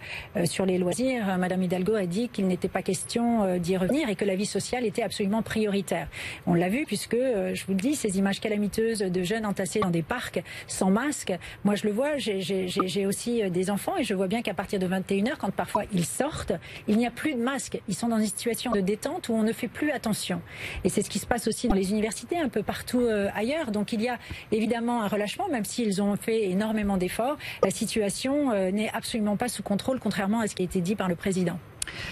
sur 0.46 0.65
les 0.65 0.77
loisirs, 0.77 1.38
Madame 1.38 1.63
Hidalgo 1.63 1.96
a 1.96 2.05
dit 2.05 2.29
qu'il 2.29 2.48
n'était 2.48 2.67
pas 2.67 2.82
question 2.82 3.58
d'y 3.58 3.77
revenir 3.77 4.10
et 4.10 4.15
que 4.15 4.25
la 4.25 4.36
vie 4.36 4.46
sociale 4.46 4.86
était 4.86 5.01
absolument 5.01 5.14
absolument 5.15 5.41
prioritaire. 5.41 6.10
On 6.45 6.53
l'a 6.55 6.67
vu 6.67 6.84
puisque, 6.86 7.13
euh, 7.13 7.55
je 7.55 7.65
vous 7.65 7.72
le 7.72 7.79
dis, 7.79 7.95
ces 7.95 8.17
images 8.17 8.41
calamiteuses 8.41 9.00
de 9.00 9.24
jeunes 9.24 9.45
entassés 9.45 9.79
dans 9.79 9.89
des 9.89 10.01
parcs 10.01 10.43
sans 10.67 10.91
masque, 10.91 11.34
moi 11.63 11.75
je 11.75 11.86
le 11.86 11.93
vois, 11.93 12.17
j'ai 12.17 13.05
aussi 13.05 13.41
euh, 13.41 13.50
des 13.50 13.69
enfants 13.69 13.95
et 13.98 14.03
je 14.03 14.13
vois 14.13 14.27
bien 14.27 14.41
qu'à 14.41 14.53
partir 14.53 14.77
de 14.77 14.86
21h, 14.86 15.38
quand 15.39 15.51
parfois 15.51 15.84
ils 15.93 16.03
sortent, 16.03 16.51
il 16.89 16.98
n'y 16.98 17.07
a 17.07 17.12
plus 17.12 17.34
de 17.34 17.39
masque. 17.39 17.79
Ils 17.88 17.95
sont 17.95 18.10
dans 18.10 18.17
une 18.17 18.25
situation 18.25 18.72
de 18.72 18.81
détente 18.81 19.29
où 19.29 19.34
on 19.34 19.43
ne 19.43 19.53
fait 19.53 19.69
plus 19.69 19.89
attention. 19.91 20.41
Et 20.84 20.89
c'est 20.89 21.01
ce 21.01 21.10
qui 21.10 21.19
se 21.19 21.25
passe 21.25 21.48
aussi 21.48 21.69
dans 21.69 21.75
les 21.75 21.91
universités, 21.91 22.38
un 22.38 22.50
peu 22.50 22.62
partout 22.62 23.00
euh, 23.00 23.29
ailleurs. 23.36 23.72
Donc 23.72 23.93
il 23.93 24.01
y 24.01 24.10
a 24.10 24.19
évidemment 24.51 25.01
un 25.01 25.07
relâchement, 25.07 25.48
même 25.48 25.63
s'ils 25.63 26.01
ont 26.01 26.17
fait 26.17 26.50
énormément 26.50 26.98
d'efforts. 26.98 27.38
La 27.63 27.72
situation 27.72 28.51
n'est 28.72 28.89
absolument 28.89 29.38
pas 29.38 29.48
sous 29.48 29.63
contrôle, 29.63 30.00
contrairement 30.01 30.41
à 30.41 30.48
ce 30.48 30.55
qui 30.55 30.63
a 30.63 30.65
été 30.65 30.81
dit 30.81 30.95
par 30.95 31.07
le 31.07 31.15
président. 31.15 31.57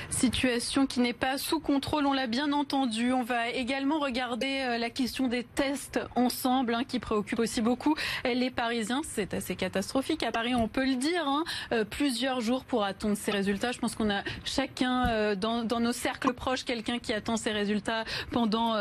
Situation 0.10 0.86
qui 0.86 1.00
n'est 1.00 1.13
pas 1.13 1.38
sous 1.38 1.60
contrôle, 1.60 2.06
on 2.06 2.13
l'a 2.13 2.27
bien 2.27 2.51
entendu. 2.51 3.12
On 3.13 3.24
va 3.24 3.50
également 3.50 4.00
regarder 4.00 4.62
euh, 4.62 4.77
la 4.77 4.89
question 4.89 5.27
des 5.27 5.44
tests 5.44 6.00
ensemble, 6.15 6.74
hein, 6.74 6.84
qui 6.88 7.00
préoccupe 7.00 7.39
aussi 7.39 7.62
beaucoup 7.62 7.96
les 8.25 8.51
Parisiens. 8.51 9.01
C'est 9.03 9.34
assez 9.34 9.56
catastrophique 9.56 10.24
à 10.24 10.32
Paris, 10.32 10.56
on 10.56 10.68
peut 10.68 10.86
le 10.86 10.96
dire. 10.96 11.27
Hein. 11.27 11.44
Euh, 11.72 11.84
plusieurs 11.84 12.42
jours 12.42 12.63
pour 12.63 12.84
attendre 12.84 13.15
ces 13.18 13.32
résultats. 13.32 13.72
Je 13.72 13.80
pense 13.80 13.96
qu'on 13.96 14.10
a 14.10 14.24
chacun 14.46 15.08
euh, 15.08 15.36
dans, 15.36 15.63
dans, 15.63 15.80
nos 15.80 15.92
cercles 15.92 16.34
proches 16.34 16.63
quelqu'un 16.63 17.00
qui 17.00 17.13
attend 17.13 17.38
ces 17.38 17.51
résultats 17.51 18.06
pendant 18.32 18.75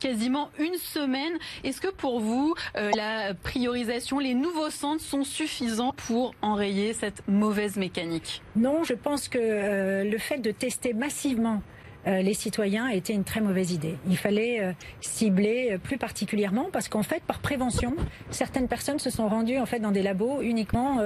quasiment 0.00 0.50
une 0.58 0.76
semaine. 0.76 1.32
Est-ce 1.64 1.80
que 1.80 1.88
pour 1.88 2.20
vous, 2.20 2.54
la 2.74 3.34
priorisation, 3.34 4.18
les 4.18 4.34
nouveaux 4.34 4.70
centres 4.70 5.02
sont 5.02 5.24
suffisants 5.24 5.92
pour 5.92 6.34
enrayer 6.40 6.92
cette 6.92 7.26
mauvaise 7.28 7.76
mécanique? 7.76 8.42
Non, 8.56 8.84
je 8.84 8.94
pense 8.94 9.28
que 9.28 10.08
le 10.10 10.18
fait 10.18 10.38
de 10.38 10.50
tester 10.50 10.94
massivement 10.94 11.62
euh, 12.06 12.22
les 12.22 12.34
citoyens 12.34 12.86
été 12.86 13.12
une 13.12 13.24
très 13.24 13.40
mauvaise 13.40 13.72
idée. 13.72 13.96
Il 14.08 14.16
fallait 14.16 14.62
euh, 14.62 14.72
cibler 15.00 15.70
euh, 15.72 15.78
plus 15.78 15.98
particulièrement 15.98 16.68
parce 16.72 16.88
qu'en 16.88 17.02
fait, 17.02 17.20
par 17.24 17.40
prévention, 17.40 17.96
certaines 18.30 18.68
personnes 18.68 19.00
se 19.00 19.10
sont 19.10 19.28
rendues 19.28 19.58
en 19.58 19.66
fait 19.66 19.80
dans 19.80 19.90
des 19.90 20.02
labos 20.02 20.40
uniquement 20.40 21.00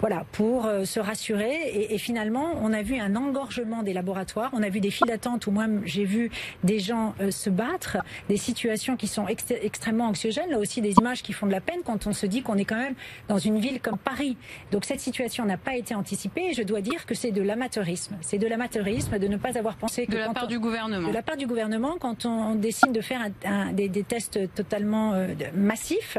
voilà, 0.00 0.24
pour 0.32 0.66
euh, 0.66 0.84
se 0.84 1.00
rassurer. 1.00 1.52
Et, 1.52 1.94
et, 1.94 1.98
finalement, 1.98 2.54
on 2.60 2.72
a 2.72 2.82
vu 2.82 2.98
un 2.98 3.14
engorgement 3.16 3.82
des 3.82 3.92
laboratoires, 3.92 4.50
on 4.52 4.62
a 4.62 4.68
vu 4.68 4.80
des 4.80 4.90
files 4.90 5.06
d'attente 5.06 5.46
où 5.46 5.50
moi 5.50 5.66
j'ai 5.84 6.04
vu 6.04 6.30
des 6.64 6.78
gens 6.78 7.14
euh, 7.20 7.30
se 7.30 7.50
battre, 7.50 7.98
des 8.28 8.36
situations 8.36 8.96
qui 8.96 9.06
sont 9.06 9.26
extrêmement 9.28 10.06
anxiogènes, 10.06 10.50
là 10.50 10.58
aussi 10.58 10.80
des 10.80 10.92
images 10.92 11.22
qui 11.22 11.32
font 11.32 11.46
de 11.46 11.52
la 11.52 11.60
peine 11.60 11.80
quand 11.84 12.06
on 12.06 12.12
se 12.12 12.26
dit 12.26 12.42
qu'on 12.42 12.56
est 12.56 12.64
quand 12.64 12.76
même 12.76 12.94
dans 13.28 13.38
une 13.38 13.58
ville 13.58 13.80
comme 13.80 13.98
Paris. 13.98 14.36
Donc 14.70 14.84
cette 14.84 15.00
situation 15.00 15.44
n'a 15.44 15.56
pas 15.56 15.76
été 15.76 15.94
anticipée 15.94 16.50
et 16.50 16.54
je 16.54 16.62
dois 16.62 16.80
dire 16.80 17.06
que 17.06 17.14
c'est 17.14 17.30
de 17.30 17.42
l'amateurisme. 17.42 18.16
C'est 18.20 18.38
de 18.38 18.46
l'amateurisme 18.46 19.18
de 19.18 19.28
ne 19.28 19.36
pas 19.36 19.56
avoir 19.58 19.76
pensé 19.76 20.06
que... 20.06 20.12
De 20.12 20.18
la 20.18 20.30
part 20.30 20.48
du 20.48 20.58
gouvernement. 20.58 21.08
De 21.08 21.14
la 21.14 21.22
part 21.22 21.36
du 21.36 21.46
gouvernement, 21.46 21.96
quand 22.00 22.26
on, 22.26 22.54
décide 22.54 22.92
de 22.92 23.00
faire 23.00 23.20
un, 23.44 23.72
des, 23.72 23.88
des, 23.88 24.02
tests 24.02 24.52
totalement 24.54 25.12
euh, 25.14 25.28
massifs, 25.54 26.18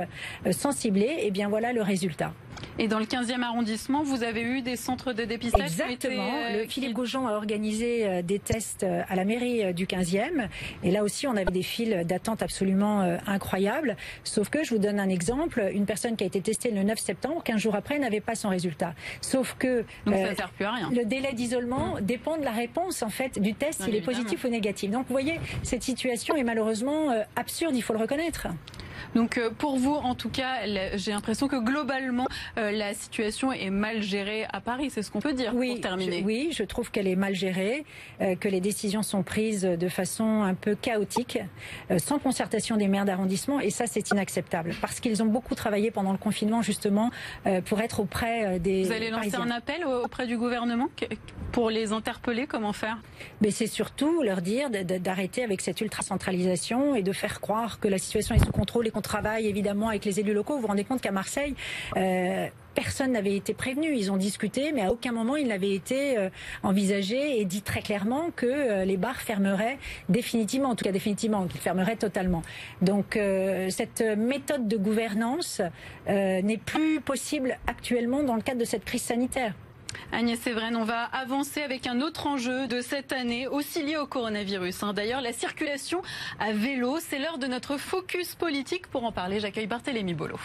sans 0.52 0.72
cibler, 0.72 1.06
et 1.06 1.28
eh 1.28 1.32
bien 1.32 1.48
voilà 1.48 1.74
le 1.74 1.82
résultat. 1.82 2.34
Et 2.80 2.88
dans 2.88 3.00
le 3.00 3.06
15e 3.06 3.42
arrondissement, 3.44 4.02
vous 4.04 4.24
avez 4.24 4.42
eu 4.42 4.62
des 4.62 4.76
centres 4.76 5.14
de 5.14 5.26
dépistage 5.26 5.62
Exactement. 5.62 6.32
le 6.52 6.66
Philippe 6.68 6.94
Gaujon 6.94 7.28
a 7.28 7.34
organisé 7.34 8.08
euh, 8.08 8.22
des 8.24 8.40
tests 8.40 8.84
euh, 8.84 9.04
à 9.08 9.16
la 9.16 9.26
mairie 9.26 9.64
euh, 9.64 9.74
du 9.74 9.86
15e. 9.86 10.48
Et 10.84 10.90
là 10.90 11.04
aussi, 11.04 11.28
on 11.28 11.36
avait 11.36 11.52
des 11.52 11.62
files 11.62 12.04
d'attente 12.06 12.42
absolument 12.42 13.02
incroyables. 13.28 13.96
Sauf 14.24 14.50
que, 14.50 14.64
je 14.64 14.72
vous 14.72 14.80
donne 14.80 15.00
un 15.00 15.10
exemple, 15.10 15.64
une 15.74 15.86
personne 15.86 16.16
qui 16.16 16.24
a 16.24 16.28
été 16.28 16.42
testée 16.42 16.72
le 16.72 16.84
9 16.84 16.98
septembre, 16.98 17.44
15 17.44 17.62
jours 17.62 17.76
après, 17.76 18.00
n'avait 18.00 18.22
pas 18.22 18.36
son 18.36 18.50
résultat. 18.50 18.94
Sauf 19.22 19.56
que 19.60 19.86
Donc 20.06 20.16
ça 20.16 20.36
sert 20.36 20.50
plus 20.52 20.66
à 20.66 20.72
rien. 20.72 20.90
le 20.90 21.06
délai 21.06 21.34
d'isolement 21.34 21.96
dépend 22.02 22.38
de 22.38 22.44
la 22.44 22.52
réponse 22.52 23.04
en 23.04 23.10
fait 23.10 23.40
du 23.40 23.54
test, 23.54 23.84
s'il 23.84 23.96
est 23.96 24.02
positif 24.02 24.44
ou 24.44 24.48
négatif. 24.48 24.92
Donc 24.92 25.06
vous 25.08 25.14
voyez, 25.14 25.40
cette 25.64 25.84
situation 25.84 26.36
est 26.36 26.44
malheureusement 26.44 27.14
absurde, 27.36 27.76
il 27.76 27.82
faut 27.82 27.94
le 27.94 28.00
reconnaître. 28.00 28.48
Donc 29.16 29.38
euh, 29.38 29.50
pour 29.50 29.78
vous, 29.78 29.94
en 29.94 30.16
tout 30.16 30.30
cas, 30.30 30.66
j'ai 30.96 31.12
l'impression 31.12 31.48
que 31.48 31.56
globalement, 31.56 32.28
euh, 32.58 32.72
la 32.72 32.94
situation 32.94 33.52
est 33.52 33.70
mal 33.70 34.02
gérée 34.02 34.46
à 34.52 34.62
Paris. 34.62 34.90
C'est 34.90 35.02
ce 35.02 35.12
qu'on 35.12 35.20
peut 35.20 35.34
dire 35.34 35.54
oui, 35.56 35.74
pour 35.74 35.82
terminer. 35.82 36.20
Je, 36.20 36.26
oui, 36.26 36.50
je 36.52 36.64
trouve 36.64 36.92
qu'elle 36.92 37.08
est 37.08 37.16
mal 37.16 37.36
gérée, 37.36 37.86
euh, 38.22 38.36
que 38.36 38.48
les 38.48 38.62
décisions 38.62 39.04
sont 39.04 39.24
prises 39.24 39.64
de 39.64 39.88
façon 39.88 40.44
un 40.44 40.54
peu 40.54 40.76
chaotique, 40.76 41.40
sans 41.98 42.20
concertation 42.20 42.78
des 42.78 42.88
maires 42.88 43.06
d'arrondissement. 43.06 43.60
Et 43.60 43.70
ça, 43.70 43.86
c'est 43.88 44.10
inacceptable. 44.12 44.76
Parce 44.82 45.00
qu'ils 45.00 45.22
ont 45.22 45.28
beaucoup 45.28 45.56
travaillé 45.56 45.92
pendant 45.92 46.12
le 46.12 46.18
confinement, 46.18 46.62
justement, 46.62 47.12
pour 47.66 47.82
être 47.82 48.00
auprès 48.00 48.60
des 48.60 48.84
Vous 48.84 48.92
allez 48.92 49.10
lancer 49.10 49.36
un 49.36 49.52
appel 49.52 49.86
auprès 49.86 50.28
du 50.28 50.38
gouvernement 50.38 50.90
pour 51.52 51.70
les 51.70 51.92
interpeller 51.92 52.48
Comment 52.48 52.74
faire? 52.74 52.98
Mais 53.42 53.52
c'est 53.52 53.68
surtout 53.68 54.22
leur 54.22 54.42
dire 54.42 54.70
d'arrêter 54.70 55.44
avec 55.44 55.62
cette 55.62 55.82
ultra-centralisation 55.82 56.96
et 56.96 57.04
de 57.04 57.12
faire 57.12 57.42
croire 57.42 57.80
que 57.80 57.88
la 57.88 57.98
situation 57.98 58.36
est 58.36 58.44
sous 58.44 58.52
contrôle 58.52 58.83
et 58.88 58.92
qu'on 58.92 59.02
travaille 59.02 59.48
évidemment 59.48 59.90
avec 59.90 60.06
les 60.06 60.20
élus 60.20 60.34
locaux. 60.34 60.56
Vous 60.56 60.62
vous 60.62 60.68
rendez 60.68 60.84
compte 60.84 61.02
qu'à 61.02 61.12
Marseille, 61.12 61.56
euh, 61.98 62.48
personne 62.76 63.12
n'avait 63.12 63.36
été 63.36 63.54
prévenu. 63.54 63.96
Ils 63.96 64.12
ont 64.12 64.18
discuté, 64.18 64.72
mais 64.72 64.82
à 64.82 64.92
aucun 64.92 65.12
moment 65.12 65.36
il 65.36 65.48
n'avait 65.48 65.74
été 65.74 66.18
euh, 66.18 66.30
envisagé 66.64 67.40
et 67.40 67.46
dit 67.46 67.62
très 67.62 67.82
clairement 67.82 68.32
que 68.36 68.46
euh, 68.46 68.86
les 68.86 68.98
bars 68.98 69.22
fermeraient 69.22 69.78
définitivement, 70.10 70.70
en 70.70 70.76
tout 70.76 70.86
cas 70.86 70.92
définitivement, 70.92 71.46
qu'ils 71.48 71.62
fermeraient 71.62 71.96
totalement. 71.96 72.42
Donc 72.82 73.18
cette 73.70 74.02
méthode 74.02 74.68
de 74.68 74.78
gouvernance 74.78 75.62
n'est 76.08 76.58
plus 76.58 77.00
possible 77.02 77.58
actuellement 77.68 78.24
dans 78.24 78.36
le 78.36 78.42
cadre 78.42 78.60
de 78.60 78.66
cette 78.66 78.86
crise 78.86 79.04
sanitaire. 79.04 79.54
Agnès 80.12 80.40
Séverine, 80.40 80.76
on 80.76 80.84
va 80.84 81.04
avancer 81.04 81.62
avec 81.62 81.88
un 81.88 82.02
autre 82.02 82.28
enjeu 82.28 82.68
de 82.68 82.82
cette 82.82 83.12
année, 83.12 83.48
aussi 83.48 83.84
lié 83.84 83.98
au 83.98 84.06
coronavirus. 84.06 84.84
Hein. 84.84 84.94
D'ailleurs, 84.94 85.22
la 85.22 85.34
circulation 85.34 86.02
à 86.40 86.52
vélo, 86.52 86.98
c'est 87.00 87.20
l'heure 87.20 87.38
de 87.38 87.48
notre 87.48 87.78
focus 87.78 88.36
politique. 88.36 88.88
Pour 88.88 89.04
en 89.04 89.12
parler, 89.12 89.40
j'accueille 89.40 89.68
Barthélémy 89.68 90.14
Bolo. 90.14 90.38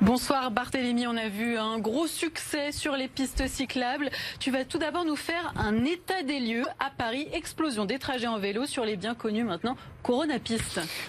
Bonsoir 0.00 0.52
Barthélémy, 0.52 1.08
on 1.08 1.16
a 1.16 1.28
vu 1.28 1.58
un 1.58 1.80
gros 1.80 2.06
succès 2.06 2.70
sur 2.70 2.94
les 2.94 3.08
pistes 3.08 3.48
cyclables. 3.48 4.10
Tu 4.38 4.52
vas 4.52 4.64
tout 4.64 4.78
d'abord 4.78 5.04
nous 5.04 5.16
faire 5.16 5.52
un 5.56 5.84
état 5.84 6.22
des 6.22 6.38
lieux 6.38 6.66
à 6.78 6.90
Paris, 6.90 7.26
explosion 7.32 7.84
des 7.84 7.98
trajets 7.98 8.28
en 8.28 8.38
vélo 8.38 8.64
sur 8.64 8.84
les 8.84 8.96
bien 8.96 9.16
connus 9.16 9.42
maintenant 9.42 9.76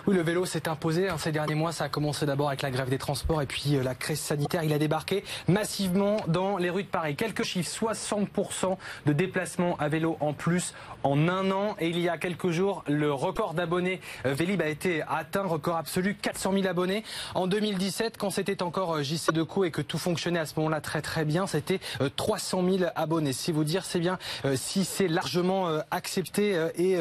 Oui, 0.07 0.15
le 0.15 0.21
vélo 0.21 0.45
s'est 0.45 0.67
imposé 0.67 1.07
hein, 1.07 1.17
ces 1.17 1.31
derniers 1.31 1.55
mois. 1.55 1.71
Ça 1.71 1.85
a 1.85 1.89
commencé 1.89 2.25
d'abord 2.25 2.49
avec 2.49 2.61
la 2.61 2.69
grève 2.69 2.89
des 2.89 2.97
transports 2.97 3.41
et 3.41 3.45
puis 3.45 3.77
euh, 3.77 3.83
la 3.83 3.95
crise 3.95 4.19
sanitaire. 4.19 4.63
Il 4.63 4.73
a 4.73 4.77
débarqué 4.77 5.23
massivement 5.47 6.17
dans 6.27 6.57
les 6.57 6.69
rues 6.69 6.83
de 6.83 6.89
Paris. 6.89 7.15
Quelques 7.15 7.43
chiffres 7.43 7.71
60% 7.71 8.75
de 9.05 9.13
déplacements 9.13 9.77
à 9.77 9.87
vélo 9.87 10.17
en 10.19 10.33
plus 10.33 10.73
en 11.03 11.29
un 11.29 11.49
an. 11.51 11.77
Et 11.79 11.87
il 11.87 11.99
y 11.99 12.09
a 12.09 12.17
quelques 12.17 12.49
jours, 12.49 12.83
le 12.87 13.13
record 13.13 13.53
d'abonnés 13.53 14.01
euh, 14.25 14.33
Vélib 14.33 14.61
a 14.61 14.67
été 14.67 15.01
atteint, 15.03 15.43
record 15.43 15.77
absolu 15.77 16.15
400 16.15 16.51
000 16.53 16.67
abonnés. 16.67 17.05
En 17.35 17.47
2017, 17.47 18.17
quand 18.17 18.29
c'était 18.29 18.61
encore 18.61 18.95
euh, 18.95 19.03
JC 19.03 19.31
Deco 19.31 19.63
et 19.63 19.71
que 19.71 19.81
tout 19.81 19.97
fonctionnait 19.97 20.39
à 20.39 20.45
ce 20.45 20.55
moment-là 20.57 20.81
très 20.81 21.01
très 21.01 21.23
bien, 21.23 21.47
c'était 21.47 21.79
300 22.17 22.63
euh, 22.65 22.77
000 22.79 22.91
abonnés. 22.97 23.31
Si 23.31 23.53
vous 23.53 23.63
dire, 23.63 23.85
c'est 23.85 23.99
bien 23.99 24.17
si 24.55 24.83
c'est 24.83 25.07
largement 25.07 25.67
accepté 25.91 26.67
et, 26.75 26.97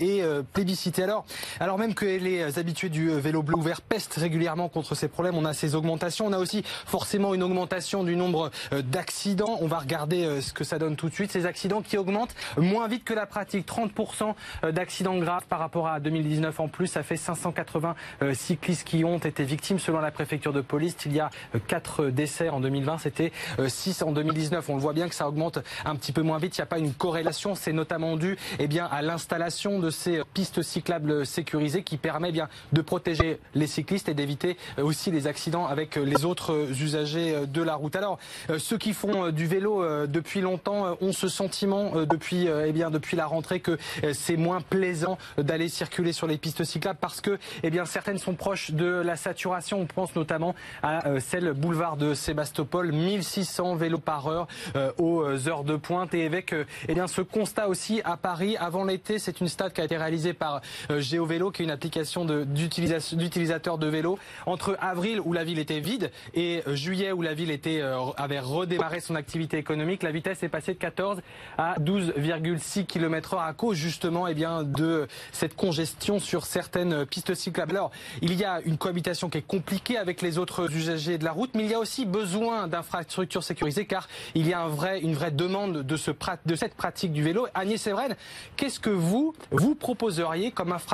et 0.00 0.22
plébiscité. 0.52 1.02
Alors, 1.02 1.25
alors 1.60 1.78
même 1.78 1.94
que 1.94 2.04
les 2.04 2.58
habitués 2.58 2.88
du 2.88 3.10
vélo 3.10 3.42
bleu 3.42 3.56
ouvert 3.56 3.80
pestent 3.80 4.14
régulièrement 4.14 4.68
contre 4.68 4.94
ces 4.94 5.08
problèmes, 5.08 5.36
on 5.36 5.44
a 5.44 5.52
ces 5.52 5.74
augmentations. 5.74 6.26
On 6.26 6.32
a 6.32 6.38
aussi 6.38 6.62
forcément 6.86 7.34
une 7.34 7.42
augmentation 7.42 8.04
du 8.04 8.16
nombre 8.16 8.50
d'accidents. 8.72 9.58
On 9.60 9.66
va 9.66 9.78
regarder 9.78 10.40
ce 10.40 10.52
que 10.52 10.64
ça 10.64 10.78
donne 10.78 10.96
tout 10.96 11.08
de 11.08 11.14
suite. 11.14 11.32
Ces 11.32 11.46
accidents 11.46 11.82
qui 11.82 11.98
augmentent 11.98 12.34
moins 12.56 12.88
vite 12.88 13.04
que 13.04 13.14
la 13.14 13.26
pratique. 13.26 13.66
30% 13.66 14.34
d'accidents 14.72 15.18
graves 15.18 15.46
par 15.48 15.58
rapport 15.58 15.88
à 15.88 16.00
2019 16.00 16.60
en 16.60 16.68
plus. 16.68 16.86
Ça 16.86 17.02
fait 17.02 17.16
580 17.16 17.94
cyclistes 18.32 18.86
qui 18.86 19.04
ont 19.04 19.18
été 19.18 19.44
victimes 19.44 19.78
selon 19.78 20.00
la 20.00 20.10
préfecture 20.10 20.52
de 20.52 20.60
police 20.60 20.96
il 21.04 21.14
y 21.14 21.20
a 21.20 21.30
4 21.66 22.04
euh, 22.04 22.10
décès 22.10 22.48
en 22.48 22.60
2020, 22.60 22.98
c'était 22.98 23.32
6 23.66 24.02
euh, 24.02 24.06
en 24.06 24.12
2019. 24.12 24.68
On 24.68 24.74
le 24.74 24.80
voit 24.80 24.92
bien 24.92 25.08
que 25.08 25.14
ça 25.14 25.28
augmente 25.28 25.58
un 25.84 25.96
petit 25.96 26.12
peu 26.12 26.22
moins 26.22 26.38
vite. 26.38 26.56
Il 26.56 26.60
n'y 26.60 26.64
a 26.64 26.66
pas 26.66 26.78
une 26.78 26.94
corrélation. 26.94 27.54
C'est 27.54 27.72
notamment 27.72 28.16
dû 28.16 28.36
eh 28.58 28.66
bien, 28.66 28.86
à 28.86 29.02
l'installation 29.02 29.78
de 29.78 29.90
ces 29.90 30.22
pistes 30.34 30.62
cyclables 30.62 31.05
sécurisées 31.24 31.82
qui 31.82 31.96
permet 31.96 32.32
bien 32.32 32.48
de 32.72 32.80
protéger 32.80 33.38
les 33.54 33.66
cyclistes 33.66 34.08
et 34.08 34.14
d'éviter 34.14 34.56
euh, 34.78 34.84
aussi 34.84 35.10
les 35.10 35.26
accidents 35.26 35.66
avec 35.66 35.96
les 35.96 36.24
autres 36.24 36.68
usagers 36.80 37.46
de 37.46 37.62
la 37.62 37.74
route. 37.74 37.96
Alors, 37.96 38.18
ceux 38.58 38.78
qui 38.78 38.92
font 38.92 39.30
du 39.30 39.46
vélo 39.46 40.06
depuis 40.06 40.40
longtemps 40.40 40.96
ont 41.00 41.12
ce 41.12 41.28
sentiment 41.28 42.02
depuis, 42.04 42.46
eh 42.46 42.72
bien, 42.72 42.90
depuis 42.90 43.16
la 43.16 43.26
rentrée 43.26 43.60
que 43.60 43.78
c'est 44.12 44.36
moins 44.36 44.60
plaisant 44.60 45.18
d'aller 45.38 45.68
circuler 45.68 46.12
sur 46.12 46.26
les 46.26 46.38
pistes 46.38 46.64
cyclables 46.64 46.98
parce 47.00 47.20
que 47.20 47.38
eh 47.62 47.70
bien, 47.70 47.84
certaines 47.84 48.18
sont 48.18 48.34
proches 48.34 48.70
de 48.70 48.86
la 48.86 49.16
saturation. 49.16 49.80
On 49.80 49.86
pense 49.86 50.14
notamment 50.14 50.54
à 50.82 51.06
euh, 51.06 51.20
celle 51.20 51.52
boulevard 51.52 51.96
de 51.96 52.14
Sébastopol, 52.14 52.92
1600 52.92 53.76
vélos 53.76 53.98
par 53.98 54.26
heure 54.28 54.46
euh, 54.76 54.92
aux 54.98 55.48
heures 55.48 55.64
de 55.64 55.76
pointe. 55.76 56.14
Et 56.14 56.26
avec 56.26 56.54
eh 56.88 56.94
bien, 56.94 57.06
ce 57.06 57.20
constat 57.20 57.68
aussi 57.68 58.00
à 58.04 58.16
Paris, 58.16 58.56
avant 58.56 58.84
l'été, 58.84 59.18
c'est 59.18 59.40
une 59.40 59.48
stat 59.48 59.70
qui 59.70 59.80
a 59.80 59.84
été 59.84 59.96
réalisée 59.96 60.32
par 60.32 60.60
euh, 60.96 61.00
GeoVélo, 61.00 61.50
qui 61.50 61.62
est 61.62 61.64
une 61.64 61.70
application 61.70 62.24
d'utilisateurs 62.24 63.78
de, 63.78 63.86
vélo. 63.86 64.18
Entre 64.46 64.76
avril, 64.80 65.20
où 65.24 65.32
la 65.32 65.44
ville 65.44 65.58
était 65.58 65.80
vide, 65.80 66.10
et 66.34 66.62
juillet, 66.66 67.12
où 67.12 67.22
la 67.22 67.34
ville 67.34 67.50
était, 67.50 67.80
avait 68.16 68.40
redémarré 68.40 69.00
son 69.00 69.14
activité 69.14 69.58
économique, 69.58 70.02
la 70.02 70.10
vitesse 70.10 70.42
est 70.42 70.48
passée 70.48 70.74
de 70.74 70.78
14 70.78 71.20
à 71.58 71.74
12,6 71.78 72.86
km 72.86 73.34
heure 73.34 73.40
à 73.40 73.52
cause 73.52 73.76
justement 73.76 74.26
eh 74.26 74.34
bien, 74.34 74.62
de 74.62 75.06
cette 75.32 75.54
congestion 75.54 76.18
sur 76.18 76.46
certaines 76.46 77.06
pistes 77.06 77.34
cyclables. 77.34 77.72
Alors, 77.72 77.90
il 78.22 78.34
y 78.34 78.44
a 78.44 78.60
une 78.64 78.78
cohabitation 78.78 79.28
qui 79.28 79.38
est 79.38 79.46
compliquée 79.46 79.98
avec 79.98 80.22
les 80.22 80.38
autres 80.38 80.74
usagers 80.74 81.18
de 81.18 81.24
la 81.24 81.32
route, 81.32 81.50
mais 81.54 81.64
il 81.64 81.70
y 81.70 81.74
a 81.74 81.78
aussi 81.78 82.06
besoin 82.06 82.68
d'infrastructures 82.68 83.44
sécurisées 83.44 83.86
car 83.86 84.08
il 84.34 84.48
y 84.48 84.52
a 84.52 84.60
un 84.60 84.68
vrai, 84.68 85.00
une 85.00 85.14
vraie 85.14 85.30
demande 85.30 85.82
de, 85.82 85.96
ce, 85.96 86.10
de 86.46 86.54
cette 86.54 86.74
pratique 86.74 87.12
du 87.12 87.22
vélo. 87.22 87.46
Agnès 87.54 87.80
Séverine, 87.80 88.16
qu'est-ce 88.56 88.80
que 88.80 88.90
vous, 88.90 89.34
vous 89.50 89.74
proposeriez 89.74 90.50
comme 90.50 90.72
infrastructure 90.72 90.85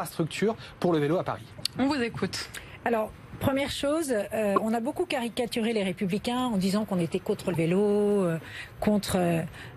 pour 0.80 0.92
le 0.92 0.98
vélo 0.98 1.18
à 1.18 1.24
Paris 1.24 1.44
On 1.78 1.86
vous 1.86 2.00
écoute. 2.02 2.48
Alors, 2.84 3.12
Première 3.42 3.72
chose, 3.72 4.14
euh, 4.32 4.54
on 4.62 4.72
a 4.72 4.78
beaucoup 4.78 5.04
caricaturé 5.04 5.72
les 5.72 5.82
républicains 5.82 6.46
en 6.46 6.56
disant 6.56 6.84
qu'on 6.84 7.00
était 7.00 7.18
contre 7.18 7.50
le 7.50 7.56
vélo, 7.56 7.80
euh, 7.80 8.38
contre 8.78 9.16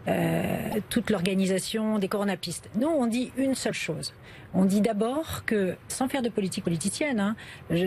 euh, 0.07 0.79
toute 0.91 1.09
l'organisation 1.09 1.97
des 1.97 2.07
coronapistes. 2.07 2.69
Nous, 2.75 2.87
on 2.87 3.07
dit 3.07 3.31
une 3.37 3.55
seule 3.55 3.73
chose. 3.73 4.13
On 4.55 4.65
dit 4.65 4.81
d'abord 4.81 5.43
que, 5.45 5.75
sans 5.87 6.07
faire 6.07 6.21
de 6.21 6.29
politique 6.29 6.63
politicienne, 6.63 7.19
hein, 7.19 7.35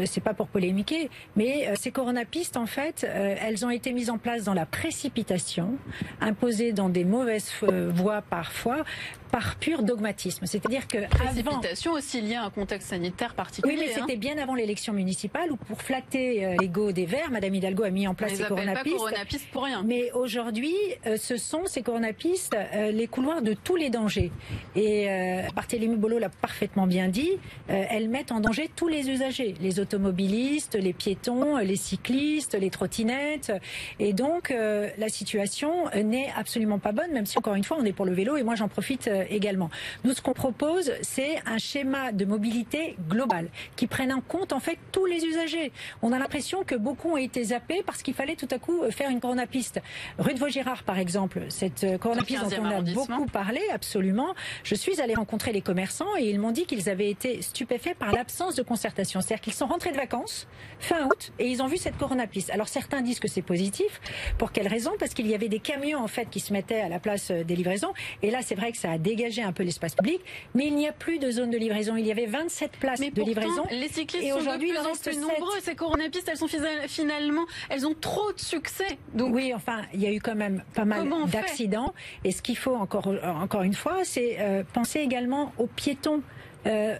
sais 0.06 0.20
pas 0.20 0.34
pour 0.34 0.48
polémiquer, 0.48 1.10
mais 1.36 1.68
ces 1.76 1.90
coronapistes, 1.90 2.56
en 2.56 2.66
fait, 2.66 3.04
elles 3.04 3.64
ont 3.64 3.70
été 3.70 3.92
mises 3.92 4.10
en 4.10 4.18
place 4.18 4.44
dans 4.44 4.54
la 4.54 4.66
précipitation, 4.66 5.74
imposées 6.20 6.72
dans 6.72 6.88
des 6.88 7.04
mauvaises 7.04 7.52
voies 7.62 8.22
parfois, 8.22 8.84
par 9.30 9.56
pur 9.56 9.82
dogmatisme. 9.82 10.46
C'est-à-dire 10.46 10.86
que 10.88 11.06
précipitation 11.08 11.92
aussi 11.92 12.20
liée 12.20 12.34
à 12.34 12.44
un 12.44 12.50
contexte 12.50 12.88
sanitaire 12.88 13.34
particulier. 13.34 13.76
Oui, 13.76 13.84
mais 13.86 13.92
c'était 13.92 14.14
hein. 14.14 14.18
bien 14.18 14.38
avant 14.38 14.54
l'élection 14.54 14.92
municipale 14.92 15.52
où, 15.52 15.56
pour 15.56 15.82
flatter 15.82 16.44
euh, 16.44 16.56
l'ego 16.60 16.92
des 16.92 17.06
Verts, 17.06 17.30
Madame 17.30 17.54
Hidalgo 17.54 17.84
a 17.84 17.90
mis 17.90 18.08
en 18.08 18.14
place 18.14 18.34
ces 18.34 18.44
coronapistes. 18.44 18.96
coronapistes 18.96 19.48
pour 19.52 19.64
rien. 19.64 19.82
Mais 19.84 20.10
aujourd'hui, 20.12 20.74
euh, 21.06 21.16
ce 21.16 21.36
sont 21.36 21.62
ces 21.66 21.82
coronapistes 21.82 22.54
euh, 22.54 22.90
les 22.90 23.06
couloirs 23.06 23.42
de 23.42 23.54
tous 23.54 23.76
les 23.76 23.90
dangers. 23.90 24.32
Et 24.74 25.08
euh, 25.08 25.42
Barthélémy 25.54 25.96
Bolo 25.96 26.18
l'a 26.18 26.28
parfaitement 26.28 26.57
bien 26.86 27.08
dit. 27.08 27.32
elles 27.68 28.08
mettent 28.08 28.32
en 28.32 28.40
danger 28.40 28.70
tous 28.74 28.88
les 28.88 29.10
usagers, 29.10 29.54
les 29.60 29.80
automobilistes, 29.80 30.74
les 30.74 30.92
piétons, 30.92 31.56
les 31.58 31.76
cyclistes, 31.76 32.54
les 32.54 32.70
trottinettes. 32.70 33.52
Et 33.98 34.12
donc, 34.12 34.50
la 34.50 35.08
situation 35.08 35.86
n'est 35.94 36.32
absolument 36.36 36.78
pas 36.78 36.92
bonne, 36.92 37.12
même 37.12 37.26
si 37.26 37.38
encore 37.38 37.54
une 37.54 37.64
fois, 37.64 37.78
on 37.80 37.84
est 37.84 37.92
pour 37.92 38.06
le 38.06 38.12
vélo. 38.12 38.36
Et 38.36 38.42
moi, 38.42 38.54
j'en 38.54 38.68
profite 38.68 39.08
euh, 39.08 39.24
également. 39.28 39.70
Nous, 40.04 40.12
ce 40.12 40.22
qu'on 40.22 40.32
propose, 40.32 40.92
c'est 41.02 41.36
un 41.46 41.58
schéma 41.58 42.12
de 42.12 42.24
mobilité 42.24 42.96
global 43.08 43.48
qui 43.76 43.86
prenne 43.86 44.12
en 44.12 44.20
compte 44.20 44.52
en 44.52 44.60
fait 44.60 44.78
tous 44.92 45.06
les 45.06 45.24
usagers. 45.24 45.72
On 46.02 46.12
a 46.12 46.18
l'impression 46.18 46.64
que 46.64 46.74
beaucoup 46.74 47.10
ont 47.12 47.16
été 47.16 47.44
zappés 47.44 47.82
parce 47.84 48.02
qu'il 48.02 48.14
fallait 48.14 48.36
tout 48.36 48.48
à 48.50 48.58
coup 48.58 48.82
euh, 48.82 48.90
faire 48.90 49.10
une 49.10 49.20
coronapiste. 49.20 49.80
Rue 50.18 50.34
de 50.34 50.38
Vaugirard, 50.38 50.82
par 50.82 50.98
exemple, 50.98 51.46
cette 51.48 51.84
euh, 51.84 51.98
coronapiste 51.98 52.42
dont 52.42 52.62
on 52.62 52.70
a 52.70 52.80
beaucoup 52.80 53.26
parlé, 53.26 53.60
absolument. 53.72 54.34
Je 54.64 54.74
suis 54.74 55.00
allée 55.00 55.14
rencontrer 55.14 55.52
les 55.52 55.60
commerçants 55.60 56.16
et 56.18 56.30
ils 56.30 56.38
m'ont 56.38 56.47
dit 56.52 56.66
qu'ils 56.66 56.88
avaient 56.88 57.10
été 57.10 57.42
stupéfaits 57.42 57.94
par 57.98 58.12
l'absence 58.12 58.54
de 58.54 58.62
concertation. 58.62 59.20
C'est-à-dire 59.20 59.42
qu'ils 59.42 59.54
sont 59.54 59.66
rentrés 59.66 59.92
de 59.92 59.96
vacances 59.96 60.46
fin 60.80 61.06
août 61.06 61.32
et 61.38 61.46
ils 61.46 61.62
ont 61.62 61.66
vu 61.66 61.76
cette 61.76 61.96
coronapiste. 61.96 62.50
Alors 62.50 62.68
certains 62.68 63.00
disent 63.02 63.20
que 63.20 63.28
c'est 63.28 63.42
positif. 63.42 64.00
Pour 64.38 64.52
quelle 64.52 64.68
raison? 64.68 64.92
Parce 64.98 65.14
qu'il 65.14 65.26
y 65.26 65.34
avait 65.34 65.48
des 65.48 65.58
camions 65.58 65.98
en 65.98 66.08
fait 66.08 66.28
qui 66.30 66.40
se 66.40 66.52
mettaient 66.52 66.80
à 66.80 66.88
la 66.88 66.98
place 66.98 67.30
des 67.30 67.56
livraisons. 67.56 67.92
Et 68.22 68.30
là, 68.30 68.40
c'est 68.42 68.54
vrai 68.54 68.72
que 68.72 68.78
ça 68.78 68.90
a 68.90 68.98
dégager 68.98 69.42
un 69.42 69.52
peu 69.52 69.62
l'espace 69.62 69.94
public, 69.94 70.20
mais 70.54 70.66
il 70.66 70.74
n'y 70.74 70.88
a 70.88 70.92
plus 70.92 71.18
de 71.18 71.30
zone 71.30 71.50
de 71.50 71.58
livraison. 71.58 71.96
Il 71.96 72.06
y 72.06 72.10
avait 72.10 72.26
27 72.26 72.72
places 72.72 73.00
de 73.00 73.22
livraison. 73.22 73.64
Les 73.70 73.88
cyclistes 73.88 74.24
et 74.24 74.30
sont 74.30 74.38
de 74.38 74.58
plus 74.58 74.78
en 74.78 74.94
plus 74.94 75.18
nombreux. 75.18 75.60
Ces 75.62 75.74
coronapistes, 75.74 76.28
elles 76.28 76.36
sont 76.36 76.48
finalement, 76.86 77.46
elles 77.68 77.86
ont 77.86 77.94
trop 77.94 78.32
de 78.32 78.40
succès. 78.40 78.98
Donc 79.14 79.34
oui, 79.34 79.52
enfin, 79.54 79.82
il 79.92 80.02
y 80.02 80.06
a 80.06 80.12
eu 80.12 80.20
quand 80.20 80.34
même 80.34 80.62
pas 80.74 80.84
mal 80.84 81.08
d'accidents. 81.30 81.94
Et 82.24 82.32
ce 82.32 82.42
qu'il 82.42 82.56
faut 82.56 82.74
encore, 82.74 83.08
encore 83.24 83.62
une 83.62 83.74
fois, 83.74 84.04
c'est 84.04 84.36
euh, 84.40 84.62
penser 84.72 85.00
également 85.00 85.52
aux 85.58 85.66
piétons. 85.66 86.22
Euh, 86.68 86.96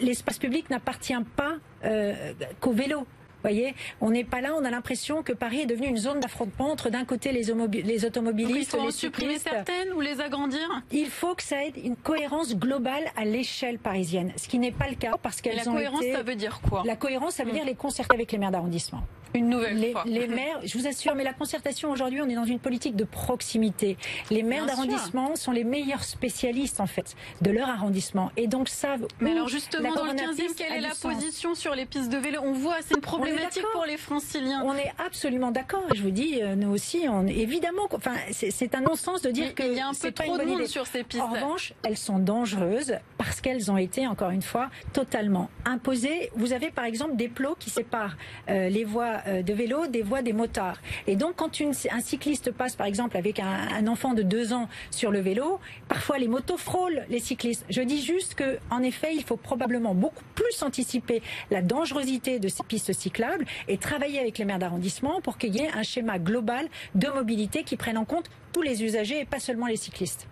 l'espace 0.00 0.38
public 0.38 0.70
n'appartient 0.70 1.14
pas 1.36 1.54
euh, 1.84 2.32
qu'au 2.60 2.72
vélo 2.72 3.06
voyez, 3.42 3.74
on 4.00 4.10
n'est 4.10 4.24
pas 4.24 4.40
là, 4.40 4.54
on 4.56 4.64
a 4.64 4.70
l'impression 4.70 5.22
que 5.22 5.32
Paris 5.32 5.60
est 5.60 5.66
devenu 5.66 5.88
une 5.88 5.96
zone 5.96 6.20
d'affrontement 6.20 6.70
entre 6.70 6.90
d'un 6.90 7.04
côté 7.04 7.32
les, 7.32 7.44
les 7.82 8.04
automobilistes, 8.04 8.72
il 8.74 8.78
faut 8.78 8.86
les 8.86 8.92
supprimer 8.92 9.38
certaines 9.38 9.92
ou 9.92 10.00
les 10.00 10.20
agrandir? 10.20 10.68
Il 10.90 11.06
faut 11.06 11.34
que 11.34 11.42
ça 11.42 11.64
ait 11.64 11.72
une 11.82 11.96
cohérence 11.96 12.56
globale 12.56 13.04
à 13.16 13.24
l'échelle 13.24 13.78
parisienne, 13.78 14.32
ce 14.36 14.48
qui 14.48 14.58
n'est 14.58 14.72
pas 14.72 14.88
le 14.88 14.96
cas 14.96 15.14
parce 15.22 15.40
qu'elles 15.40 15.68
ont 15.68 15.78
été... 15.78 15.84
La 15.84 15.90
cohérence, 15.90 16.04
ça 16.12 16.22
veut 16.22 16.34
dire 16.34 16.60
quoi? 16.68 16.82
La 16.84 16.96
cohérence, 16.96 17.34
ça 17.34 17.44
veut 17.44 17.52
dire 17.52 17.64
les 17.64 17.74
concerter 17.74 18.14
avec 18.14 18.32
les 18.32 18.38
maires 18.38 18.50
d'arrondissement. 18.50 19.02
Une 19.34 19.48
nouvelle 19.48 19.76
les, 19.76 19.92
fois. 19.92 20.04
Les 20.06 20.26
maires, 20.26 20.60
je 20.64 20.76
vous 20.78 20.86
assure, 20.86 21.14
mais 21.14 21.24
la 21.24 21.32
concertation 21.32 21.90
aujourd'hui, 21.90 22.20
on 22.22 22.28
est 22.28 22.34
dans 22.34 22.44
une 22.44 22.58
politique 22.58 22.96
de 22.96 23.04
proximité. 23.04 23.96
Les 24.30 24.42
maires 24.42 24.66
d'arrondissement 24.66 25.36
sont 25.36 25.52
les 25.52 25.64
meilleurs 25.64 26.04
spécialistes 26.04 26.80
en 26.80 26.86
fait 26.86 27.14
de 27.42 27.50
leur 27.50 27.68
arrondissement 27.68 28.30
et 28.36 28.46
donc 28.46 28.68
savent. 28.68 29.06
Mais 29.20 29.32
alors 29.32 29.48
justement, 29.48 29.94
dans 29.94 30.04
le 30.04 30.12
15e, 30.12 30.54
quelle 30.56 30.72
est 30.72 30.80
la 30.80 30.94
position 30.94 31.54
sur 31.54 31.74
les 31.74 31.86
pistes 31.86 32.10
de 32.10 32.18
vélo? 32.18 32.40
On 32.42 32.52
voit, 32.52 32.76
c'est 32.82 32.94
une 32.94 33.00
problématique 33.00 33.64
pour 33.72 33.84
les 33.84 33.96
Franciliens. 33.96 34.62
On 34.64 34.74
est 34.74 34.92
absolument 35.04 35.50
d'accord. 35.50 35.84
Je 35.94 36.02
vous 36.02 36.10
dis, 36.10 36.40
euh, 36.42 36.54
nous 36.54 36.70
aussi, 36.70 37.06
on 37.08 37.26
évidemment, 37.26 37.88
enfin, 37.92 38.14
c'est 38.30 38.74
un 38.74 38.80
non-sens 38.80 39.22
de 39.22 39.30
dire 39.30 39.54
qu'il 39.54 39.74
y 39.74 39.80
a 39.80 39.88
un 39.88 39.94
peu 39.94 40.12
trop 40.12 40.38
de 40.38 40.44
monde 40.44 40.66
sur 40.66 40.86
ces 40.86 41.04
pistes. 41.04 41.22
En 41.22 41.30
revanche, 41.30 41.72
elles 41.84 41.96
sont 41.96 42.18
dangereuses 42.18 42.94
parce 43.38 43.54
qu'elles 43.54 43.70
ont 43.70 43.76
été 43.76 44.04
encore 44.08 44.30
une 44.30 44.42
fois 44.42 44.68
totalement 44.92 45.48
imposées. 45.64 46.30
Vous 46.34 46.52
avez 46.52 46.72
par 46.72 46.84
exemple 46.84 47.14
des 47.14 47.28
plots 47.28 47.54
qui 47.56 47.70
séparent 47.70 48.16
euh, 48.48 48.68
les 48.68 48.82
voies 48.82 49.18
euh, 49.28 49.42
de 49.42 49.52
vélo 49.52 49.86
des 49.86 50.02
voies 50.02 50.22
des 50.22 50.32
motards. 50.32 50.80
Et 51.06 51.14
donc, 51.14 51.36
quand 51.36 51.52
un 51.60 52.00
cycliste 52.00 52.50
passe, 52.50 52.74
par 52.74 52.88
exemple, 52.88 53.16
avec 53.16 53.38
un, 53.38 53.68
un, 53.76 53.86
enfant 53.86 54.14
de 54.14 54.22
deux 54.22 54.52
ans 54.52 54.68
sur 54.90 55.12
le 55.12 55.20
vélo, 55.20 55.60
parfois 55.86 56.18
les 56.18 56.26
motos 56.26 56.56
frôlent 56.56 57.04
les 57.10 57.20
cyclistes. 57.20 57.64
Je 57.70 57.80
dis 57.80 58.02
juste 58.02 58.34
que, 58.34 58.58
en 58.72 58.82
effet, 58.82 59.14
il 59.14 59.22
faut 59.22 59.36
probablement 59.36 59.94
beaucoup 59.94 60.24
plus 60.34 60.60
anticiper 60.64 61.22
la 61.52 61.62
dangerosité 61.62 62.40
de 62.40 62.48
ces 62.48 62.64
pistes 62.64 62.92
cyclables 62.92 63.44
et 63.68 63.78
travailler 63.78 64.18
avec 64.18 64.38
les 64.38 64.46
maires 64.46 64.58
d'arrondissement 64.58 65.20
pour 65.20 65.38
qu'il 65.38 65.54
y 65.54 65.60
ait 65.60 65.70
un 65.76 65.84
schéma 65.84 66.18
global 66.18 66.66
de 66.96 67.06
mobilité 67.06 67.62
qui 67.62 67.76
prenne 67.76 67.98
en 67.98 68.04
compte 68.04 68.28
tous 68.52 68.62
les 68.62 68.82
usagers 68.82 69.20
et 69.20 69.24
pas 69.24 69.38
seulement 69.38 69.66
les 69.66 69.76
cyclistes. 69.76 70.26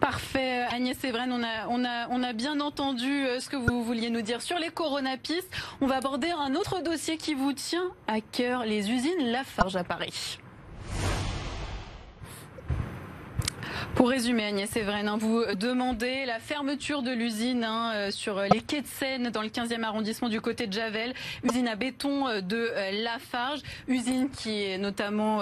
Parfait, 0.00 0.64
Agnès 0.70 0.96
Séverine, 0.96 1.32
on 1.32 1.42
a, 1.42 1.66
on, 1.68 1.84
a, 1.84 2.08
on 2.10 2.22
a 2.22 2.32
bien 2.32 2.60
entendu 2.60 3.26
euh, 3.26 3.40
ce 3.40 3.48
que 3.48 3.56
vous 3.56 3.82
vouliez 3.82 4.10
nous 4.10 4.22
dire 4.22 4.42
sur 4.42 4.58
les 4.58 4.70
coronapistes. 4.70 5.50
On 5.80 5.86
va 5.86 5.96
aborder 5.96 6.30
un 6.30 6.54
autre 6.54 6.82
dossier 6.82 7.16
qui 7.16 7.34
vous 7.34 7.52
tient 7.52 7.90
à 8.06 8.20
cœur, 8.20 8.64
les 8.64 8.90
usines 8.90 9.32
Lafarge 9.32 9.76
à 9.76 9.84
Paris. 9.84 10.38
Pour 13.98 14.10
résumer, 14.10 14.44
Agnès 14.44 14.70
Séverine, 14.70 15.08
hein, 15.08 15.16
vous 15.18 15.44
demandez 15.56 16.24
la 16.24 16.38
fermeture 16.38 17.02
de 17.02 17.10
l'usine 17.10 17.64
hein, 17.64 17.90
euh, 17.96 18.10
sur 18.12 18.40
les 18.42 18.60
quais 18.60 18.82
de 18.82 18.86
Seine 18.86 19.30
dans 19.30 19.42
le 19.42 19.48
15e 19.48 19.82
arrondissement 19.82 20.28
du 20.28 20.40
côté 20.40 20.68
de 20.68 20.72
Javel, 20.72 21.14
usine 21.42 21.66
à 21.66 21.74
béton 21.74 22.28
euh, 22.28 22.40
de 22.40 22.70
euh, 22.70 23.02
Lafarge, 23.02 23.60
usine 23.88 24.30
qui 24.30 24.62
est 24.62 24.78
notamment 24.78 25.40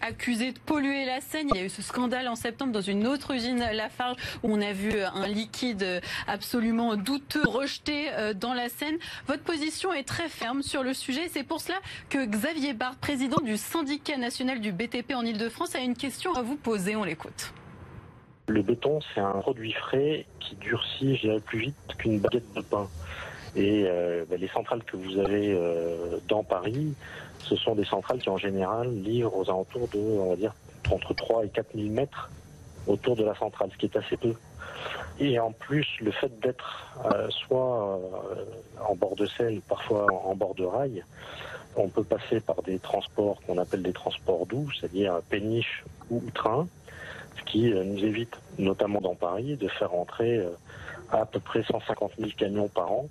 accusée 0.00 0.52
de 0.52 0.58
polluer 0.58 1.04
la 1.04 1.20
Seine. 1.20 1.48
Il 1.52 1.58
y 1.58 1.60
a 1.60 1.64
eu 1.66 1.68
ce 1.68 1.82
scandale 1.82 2.28
en 2.28 2.34
septembre 2.34 2.72
dans 2.72 2.80
une 2.80 3.06
autre 3.06 3.34
usine 3.34 3.58
Lafarge 3.58 4.16
où 4.42 4.54
on 4.54 4.60
a 4.62 4.72
vu 4.72 5.02
un 5.02 5.26
liquide 5.26 6.00
absolument 6.26 6.96
douteux 6.96 7.46
rejeté 7.46 8.08
dans 8.36 8.54
la 8.54 8.70
Seine. 8.70 8.96
Votre 9.26 9.42
position 9.42 9.92
est 9.92 10.04
très 10.04 10.30
ferme 10.30 10.62
sur 10.62 10.82
le 10.82 10.94
sujet. 10.94 11.28
C'est 11.30 11.44
pour 11.44 11.60
cela 11.60 11.76
que 12.08 12.24
Xavier 12.24 12.72
Barthes, 12.72 13.00
président 13.00 13.42
du 13.42 13.58
syndicat 13.58 14.16
national 14.16 14.60
du 14.60 14.72
BTP 14.72 15.12
en 15.14 15.26
Ile-de-France, 15.26 15.74
a 15.74 15.80
une 15.80 15.94
question 15.94 16.32
à 16.34 16.40
vous 16.40 16.56
poser. 16.56 16.96
On 16.96 17.04
l'écoute. 17.04 17.52
Le 18.48 18.62
béton, 18.62 19.00
c'est 19.14 19.20
un 19.20 19.32
produit 19.32 19.72
frais 19.72 20.24
qui 20.40 20.56
durcit, 20.56 21.16
je 21.16 21.38
plus 21.38 21.58
vite 21.58 21.76
qu'une 21.98 22.18
baguette 22.18 22.50
de 22.56 22.62
pain. 22.62 22.88
Et 23.54 23.84
euh, 23.86 24.24
ben, 24.26 24.40
les 24.40 24.48
centrales 24.48 24.82
que 24.84 24.96
vous 24.96 25.18
avez 25.18 25.52
euh, 25.52 26.16
dans 26.28 26.42
Paris, 26.42 26.94
ce 27.40 27.56
sont 27.56 27.74
des 27.74 27.84
centrales 27.84 28.20
qui 28.20 28.30
en 28.30 28.38
général 28.38 28.90
livrent 28.90 29.36
aux 29.36 29.50
alentours 29.50 29.86
de, 29.88 29.98
on 29.98 30.30
va 30.30 30.36
dire, 30.36 30.54
entre 30.90 31.12
3 31.12 31.44
et 31.44 31.50
4 31.50 31.66
000 31.74 31.90
mètres 31.90 32.30
autour 32.86 33.16
de 33.16 33.24
la 33.24 33.34
centrale, 33.34 33.68
ce 33.70 33.76
qui 33.76 33.84
est 33.84 33.96
assez 33.96 34.16
peu. 34.16 34.32
Et 35.20 35.38
en 35.38 35.52
plus, 35.52 35.86
le 36.00 36.10
fait 36.10 36.40
d'être 36.40 36.96
euh, 37.04 37.28
soit 37.28 38.00
en 38.88 38.94
bord 38.94 39.14
de 39.14 39.26
Seine, 39.26 39.60
parfois 39.60 40.06
en 40.24 40.34
bord 40.34 40.54
de 40.54 40.64
rail, 40.64 41.04
on 41.76 41.88
peut 41.88 42.04
passer 42.04 42.40
par 42.40 42.62
des 42.62 42.78
transports 42.78 43.42
qu'on 43.46 43.58
appelle 43.58 43.82
des 43.82 43.92
transports 43.92 44.46
doux, 44.46 44.70
c'est-à-dire 44.72 45.20
péniche 45.28 45.84
ou 46.08 46.22
train 46.32 46.66
ce 47.38 47.44
qui 47.44 47.72
euh, 47.72 47.84
nous 47.84 48.04
évite, 48.04 48.36
notamment 48.58 49.00
dans 49.00 49.14
Paris, 49.14 49.56
de 49.56 49.68
faire 49.68 49.94
entrer 49.94 50.38
euh, 50.38 50.50
à 51.10 51.26
peu 51.26 51.40
près 51.40 51.62
150 51.62 52.12
000 52.18 52.30
camions 52.36 52.68
par 52.68 52.92
an 52.92 53.08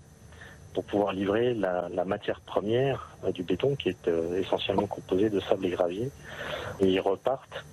pour 0.73 0.83
pouvoir 0.83 1.13
livrer 1.13 1.55
la, 1.55 2.05
matière 2.05 2.39
première 2.41 3.09
euh, 3.23 3.31
du 3.31 3.43
béton 3.43 3.75
qui 3.75 3.89
est 3.89 4.09
essentiellement 4.35 4.85
composé 4.85 5.29
de 5.29 5.39
sable 5.39 5.65
et 5.65 5.71
gravier. 5.71 6.11
Et 6.79 6.87
ils 6.87 6.99
repartent 6.99 7.65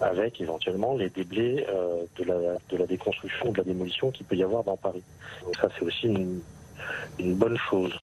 avec 0.00 0.40
éventuellement 0.40 0.94
les 0.94 1.08
déblais 1.08 1.66
de, 2.18 2.76
la, 2.76 2.86
déconstruction 2.86 3.48
ou 3.48 3.52
de 3.52 3.58
la 3.58 3.64
démolition 3.64 4.10
qu'il 4.10 4.26
peut 4.26 4.36
y 4.36 4.42
avoir 4.42 4.62
dans 4.64 4.76
Paris. 4.76 5.02
Ça 5.60 5.68
c'est 5.76 5.84
aussi 5.84 6.06
une 6.06 7.34
bonne 7.34 7.56
chose. 7.56 7.98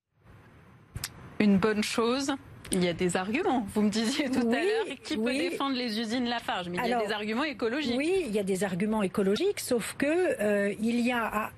Une 1.39 1.57
bonne 1.57 1.83
chose 1.83 2.33
il 2.71 2.83
y 2.83 2.87
a 2.87 2.93
des 2.93 3.17
arguments. 3.17 3.65
Vous 3.73 3.81
me 3.81 3.89
disiez 3.89 4.29
tout 4.29 4.47
à 4.47 4.61
l'heure 4.61 4.97
qui 5.03 5.17
peut 5.17 5.33
défendre 5.33 5.75
les 5.75 5.99
usines 5.99 6.25
Lafarge, 6.25 6.69
mais 6.69 6.77
il 6.83 6.89
y 6.89 6.93
a 6.93 7.05
des 7.05 7.11
arguments 7.11 7.43
écologiques. 7.43 7.97
Oui, 7.97 8.23
il 8.27 8.31
y 8.33 8.39
a 8.39 8.43
des 8.43 8.63
arguments 8.63 9.03
écologiques, 9.03 9.59
sauf 9.59 9.95
que 9.97 10.05
euh, 10.41 10.73
il 10.81 10.99
y 10.99 11.11
a 11.11 11.25
à 11.25 11.51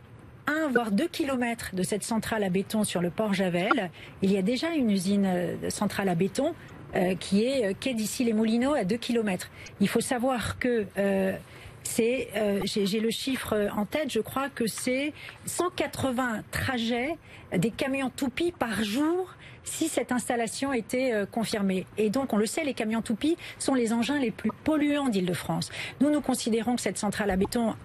un 0.48 0.68
voire 0.68 0.92
deux 0.92 1.08
kilomètres 1.08 1.72
de 1.74 1.84
cette 1.84 2.04
centrale 2.04 2.44
à 2.44 2.50
béton 2.50 2.84
sur 2.84 3.02
le 3.02 3.10
port 3.10 3.34
Javel, 3.34 3.92
il 4.22 4.32
y 4.32 4.38
a 4.38 4.42
déjà 4.42 4.72
une 4.72 4.90
usine 4.90 5.26
euh, 5.26 5.70
centrale 5.70 6.10
à 6.10 6.16
béton 6.16 6.54
euh, 6.96 7.16
qui 7.16 7.44
est 7.44 7.78
quai 7.80 7.94
d'ici 7.94 8.24
les 8.24 8.34
Moulineaux 8.34 8.74
à 8.74 8.84
deux 8.84 8.98
kilomètres. 8.98 9.50
Il 9.80 9.88
faut 9.88 10.02
savoir 10.02 10.60
que 10.60 10.88
c'est, 11.84 12.30
euh, 12.36 12.62
j'ai 12.64 13.00
le 13.00 13.10
chiffre 13.10 13.70
en 13.76 13.86
tête, 13.86 14.12
je 14.12 14.20
crois 14.20 14.50
que 14.50 14.68
c'est 14.68 15.14
180 15.46 16.44
trajets 16.52 17.16
des 17.56 17.72
camions 17.72 18.10
toupies 18.10 18.52
par 18.52 18.84
jour 18.84 19.36
si 19.64 19.88
cette 19.88 20.12
installation 20.12 20.74
était 20.74 21.14
euh, 21.14 21.26
confirmée. 21.26 21.86
Et 21.98 22.10
donc, 22.10 22.34
on 22.34 22.38
le 22.38 22.46
sait, 22.46 22.64
les 22.64 22.74
camions 22.74 23.02
toupies 23.02 23.38
sont 23.60 23.74
les 23.74 23.94
engins 23.94 24.20
les 24.20 24.32
plus 24.32 24.52
polluants 24.64 25.10
d'Île-de-France. 25.10 25.70
Nous, 26.00 26.12
nous 26.12 26.22
considérons 26.22 26.76
que 26.76 26.82
cette 26.82 26.98
centrale 26.98 27.30
à 27.32 27.36
béton 27.36 27.76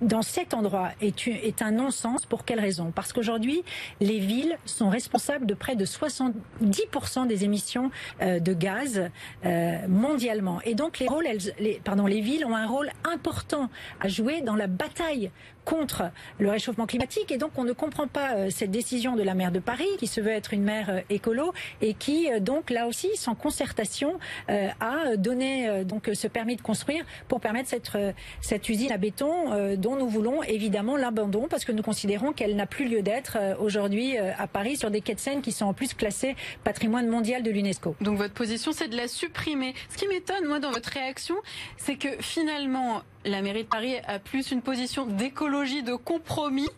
dans 0.00 0.22
cet 0.22 0.54
endroit 0.54 0.90
est, 1.00 1.62
un 1.62 1.70
non-sens. 1.70 2.26
Pour 2.26 2.44
quelle 2.44 2.60
raison? 2.60 2.92
Parce 2.94 3.12
qu'aujourd'hui, 3.12 3.62
les 4.00 4.18
villes 4.18 4.58
sont 4.64 4.88
responsables 4.88 5.46
de 5.46 5.54
près 5.54 5.76
de 5.76 5.84
70% 5.84 7.26
des 7.26 7.44
émissions 7.44 7.90
euh, 8.20 8.38
de 8.38 8.52
gaz 8.52 9.08
euh, 9.44 9.88
mondialement. 9.88 10.60
Et 10.64 10.74
donc, 10.74 10.98
les, 10.98 11.06
rôles, 11.06 11.26
les, 11.58 11.80
pardon, 11.82 12.06
les 12.06 12.20
villes 12.20 12.44
ont 12.44 12.54
un 12.54 12.66
rôle 12.66 12.90
important 13.04 13.70
à 14.00 14.08
jouer 14.08 14.42
dans 14.42 14.56
la 14.56 14.66
bataille 14.66 15.30
contre 15.66 16.04
le 16.38 16.48
réchauffement 16.48 16.86
climatique 16.86 17.30
et 17.30 17.36
donc 17.36 17.50
on 17.56 17.64
ne 17.64 17.72
comprend 17.72 18.06
pas 18.06 18.34
euh, 18.34 18.50
cette 18.50 18.70
décision 18.70 19.16
de 19.16 19.22
la 19.22 19.34
maire 19.34 19.50
de 19.50 19.58
Paris 19.58 19.88
qui 19.98 20.06
se 20.06 20.20
veut 20.20 20.30
être 20.30 20.54
une 20.54 20.62
maire 20.62 20.88
euh, 20.88 21.00
écolo 21.10 21.52
et 21.82 21.92
qui 21.92 22.32
euh, 22.32 22.40
donc 22.40 22.70
là 22.70 22.86
aussi 22.86 23.08
sans 23.16 23.34
concertation 23.34 24.18
a 24.48 25.16
donné 25.16 25.84
donc 25.84 26.08
ce 26.12 26.28
permis 26.28 26.54
de 26.54 26.62
construire 26.62 27.04
pour 27.26 27.40
permettre 27.40 27.68
cette 27.68 27.98
cette 28.40 28.68
usine 28.68 28.92
à 28.92 28.96
béton 28.96 29.76
dont 29.76 29.96
nous 29.96 30.08
voulons 30.08 30.42
évidemment 30.44 30.96
l'abandon 30.96 31.48
parce 31.50 31.64
que 31.64 31.72
nous 31.72 31.82
considérons 31.82 32.32
qu'elle 32.32 32.54
n'a 32.54 32.66
plus 32.66 32.86
lieu 32.88 33.02
d'être 33.02 33.36
aujourd'hui 33.58 34.16
à 34.16 34.46
Paris 34.46 34.76
sur 34.76 34.90
des 34.90 35.00
quais 35.00 35.14
de 35.14 35.20
Seine 35.20 35.42
qui 35.42 35.50
sont 35.50 35.66
en 35.66 35.72
plus 35.72 35.94
classés 35.94 36.36
patrimoine 36.62 37.08
mondial 37.08 37.42
de 37.42 37.50
l'UNESCO. 37.50 37.96
Donc 38.00 38.18
votre 38.18 38.34
position 38.34 38.70
c'est 38.72 38.88
de 38.88 38.96
la 38.96 39.08
supprimer. 39.08 39.74
Ce 39.90 39.96
qui 39.96 40.06
m'étonne 40.06 40.46
moi 40.46 40.60
dans 40.60 40.70
votre 40.70 40.90
réaction, 40.90 41.34
c'est 41.76 41.96
que 41.96 42.08
finalement 42.20 43.02
la 43.26 43.42
mairie 43.42 43.64
de 43.64 43.68
Paris 43.68 43.96
a 44.06 44.18
plus 44.18 44.50
une 44.50 44.62
position 44.62 45.04
d'écologie, 45.06 45.82
de 45.82 45.94
compromis. 45.94 46.68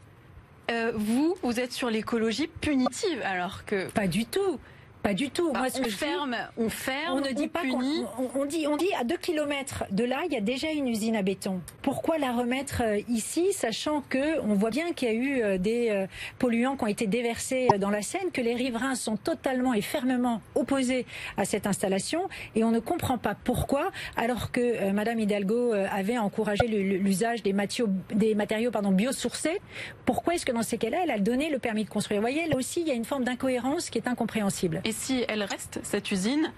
Euh, 0.70 0.92
vous, 0.94 1.37
vous 1.42 1.61
êtes 1.61 1.72
sur 1.72 1.90
l'écologie 1.90 2.46
punitive, 2.46 3.22
alors 3.24 3.64
que... 3.64 3.88
Pas 3.90 4.06
du 4.06 4.26
tout. 4.26 4.58
Pas 5.09 5.14
du 5.14 5.31
tout. 5.31 5.51
Moi, 5.55 5.68
on, 5.75 5.85
ferme, 5.85 6.37
on 6.59 6.68
ferme, 6.68 7.16
on 7.16 7.21
ne 7.23 7.33
dit 7.33 7.49
pas 7.49 7.62
punit. 7.62 8.05
On, 8.35 8.44
dit, 8.44 8.66
on 8.66 8.77
dit 8.77 8.92
à 9.01 9.05
2 9.05 9.16
km 9.16 9.85
de 9.90 10.05
là, 10.05 10.18
il 10.27 10.35
y 10.35 10.37
a 10.37 10.42
déjà 10.42 10.71
une 10.71 10.87
usine 10.87 11.16
à 11.16 11.23
béton. 11.23 11.62
Pourquoi 11.81 12.18
la 12.18 12.31
remettre 12.31 12.83
euh, 12.85 13.01
ici, 13.09 13.55
sachant 13.55 14.03
que 14.03 14.38
on 14.40 14.53
voit 14.53 14.68
bien 14.68 14.92
qu'il 14.92 15.09
y 15.09 15.11
a 15.11 15.14
eu 15.14 15.42
euh, 15.42 15.57
des 15.57 15.88
euh, 15.88 16.07
polluants 16.38 16.77
qui 16.77 16.85
ont 16.85 16.88
été 16.88 17.07
déversés 17.07 17.68
dans 17.79 17.88
la 17.88 18.03
Seine, 18.03 18.31
que 18.35 18.42
les 18.42 18.55
riverains 18.55 18.97
sont 18.97 19.16
totalement 19.16 19.73
et 19.73 19.81
fermement 19.81 20.42
opposés 20.55 21.07
à 21.38 21.47
cette 21.47 21.66
installation, 21.66 22.29
et 22.55 22.62
on 22.62 22.71
ne 22.71 22.79
comprend 22.79 23.16
pas 23.16 23.35
pourquoi, 23.35 23.90
alors 24.14 24.53
que 24.53 24.90
Madame 24.92 25.21
Hidalgo 25.21 25.73
avait 25.73 26.18
encouragé 26.18 26.66
l'usage 26.66 27.42
des, 27.42 27.55
matériaux, 27.55 27.88
des 28.14 28.35
matériaux 28.35 28.71
pardon, 28.71 28.92
biosourcés. 28.92 29.62
Pourquoi 30.05 30.35
est-ce 30.35 30.44
que 30.44 30.53
dans 30.53 30.62
ces 30.62 30.77
cas-là, 30.77 30.99
elle 31.05 31.11
a 31.11 31.18
donné 31.18 31.49
le 31.49 31.59
permis 31.59 31.85
de 31.85 31.88
construire? 31.88 32.21
Vous 32.21 32.27
voyez, 32.27 32.47
là 32.47 32.57
aussi, 32.57 32.83
il 32.83 32.88
y 32.88 32.90
a 32.90 32.94
une 32.94 33.07
forme 33.07 33.25
d'incohérence 33.25 33.88
qui 33.88 33.97
est 33.97 34.07
incompréhensible. 34.07 34.83
Et 34.85 34.92
si 34.98 35.24
elle 35.28 35.42
reste, 35.42 35.80
cette 35.82 36.11
usine, 36.11 36.52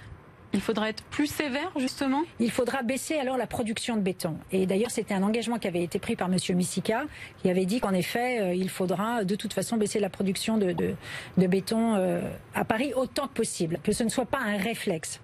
il 0.53 0.61
faudra 0.61 0.89
être 0.89 1.05
plus 1.05 1.29
sévère, 1.29 1.71
justement? 1.77 2.23
Il 2.41 2.51
faudra 2.51 2.83
baisser 2.83 3.17
alors 3.17 3.37
la 3.37 3.47
production 3.47 3.97
de 3.97 4.01
béton. 4.01 4.37
Et 4.51 4.67
d'ailleurs, 4.67 4.91
c'était 4.91 5.15
un 5.15 5.23
engagement 5.23 5.59
qui 5.59 5.69
avait 5.69 5.83
été 5.83 5.99
pris 5.99 6.17
par 6.17 6.29
M. 6.29 6.37
Missika, 6.57 7.05
qui 7.43 7.51
avait 7.51 7.67
dit 7.67 7.81
qu'en 7.81 7.93
effet, 7.93 8.41
euh, 8.41 8.55
il 8.55 8.69
faudra 8.69 9.25
de 9.25 9.37
toute 9.37 9.53
façon 9.53 9.77
baisser 9.77 10.01
la 10.01 10.11
production 10.11 10.59
de, 10.59 10.97
béton 11.37 11.95
euh, 11.95 12.21
à 12.55 12.65
Paris 12.65 12.93
autant 12.95 13.29
que 13.29 13.35
possible, 13.35 13.79
que 13.85 13.93
ce 13.93 14.03
ne 14.03 14.09
soit 14.09 14.27
pas 14.27 14.41
un 14.41 14.57
réflexe. 14.57 15.21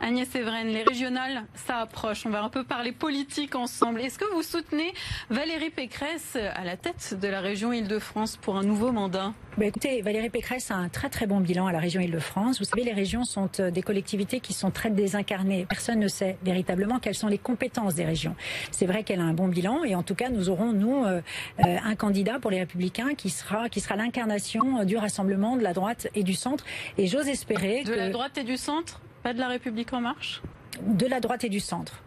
Agnès 0.00 0.34
Evren, 0.34 0.66
les 0.68 0.82
régionales, 0.82 1.44
ça 1.54 1.78
approche. 1.78 2.26
On 2.26 2.30
va 2.30 2.42
un 2.42 2.50
peu 2.50 2.64
parler 2.64 2.92
politique 2.92 3.54
ensemble. 3.54 4.00
Est-ce 4.00 4.18
que 4.18 4.30
vous 4.34 4.42
soutenez 4.42 4.92
Valérie 5.30 5.70
Pécresse 5.70 6.36
à 6.36 6.64
la 6.64 6.76
tête 6.76 7.16
de 7.18 7.28
la 7.28 7.40
région 7.40 7.72
Île-de-France 7.72 8.36
pour 8.36 8.56
un 8.56 8.62
nouveau 8.62 8.92
mandat? 8.92 9.32
Bah 9.56 9.66
écoutez, 9.66 10.02
Valérie 10.02 10.30
Pécresse 10.30 10.70
a 10.70 10.74
un 10.74 10.88
très 10.88 11.08
très 11.08 11.26
bon 11.26 11.40
bilan 11.40 11.66
à 11.66 11.72
la 11.72 11.78
région 11.78 12.00
Île-de-France. 12.00 12.58
Vous 12.58 12.64
savez, 12.64 12.84
les 12.84 12.92
régions 12.92 13.24
sont 13.24 13.48
euh, 13.60 13.70
des 13.70 13.82
collectivités 13.82 14.40
qui 14.40 14.52
sont 14.52 14.70
très 14.70 14.90
désincarnées. 14.90 15.64
Personne 15.68 16.00
ne 16.00 16.08
sait 16.08 16.36
véritablement 16.42 16.98
quelles 16.98 17.14
sont 17.14 17.28
les 17.28 17.38
compétences 17.38 17.94
des 17.94 18.04
régions. 18.04 18.34
C'est 18.72 18.86
vrai 18.86 19.04
qu'elle 19.04 19.20
a 19.20 19.24
un 19.24 19.32
bon 19.32 19.48
bilan 19.48 19.84
et 19.84 19.94
en 19.94 20.02
tout 20.02 20.16
cas, 20.16 20.28
nous 20.28 20.50
aurons, 20.50 20.72
nous, 20.72 21.04
euh, 21.04 21.22
euh, 21.64 21.76
un 21.82 21.94
candidat 21.94 22.38
pour 22.40 22.50
les 22.50 22.58
Républicains 22.58 23.14
qui 23.14 23.30
sera, 23.30 23.68
qui 23.68 23.80
sera 23.80 23.96
l'incarnation 23.96 24.84
du 24.84 24.96
rassemblement 24.96 25.56
de 25.56 25.62
la 25.62 25.72
droite 25.72 26.08
et 26.14 26.24
du 26.24 26.34
centre. 26.34 26.64
Et 26.98 27.06
j'ose 27.06 27.28
espérer 27.28 27.84
de 27.84 27.94
la 27.94 28.10
droite 28.10 28.36
et 28.36 28.44
du 28.44 28.56
centre? 28.56 29.00
Pas 29.24 29.32
de 29.32 29.40
la 29.40 29.48
République 29.48 29.92
en 29.94 30.02
marche? 30.02 30.42
De 30.82 31.06
la 31.06 31.18
droite 31.18 31.44
et 31.44 31.48
du 31.48 31.58
centre. 31.58 32.03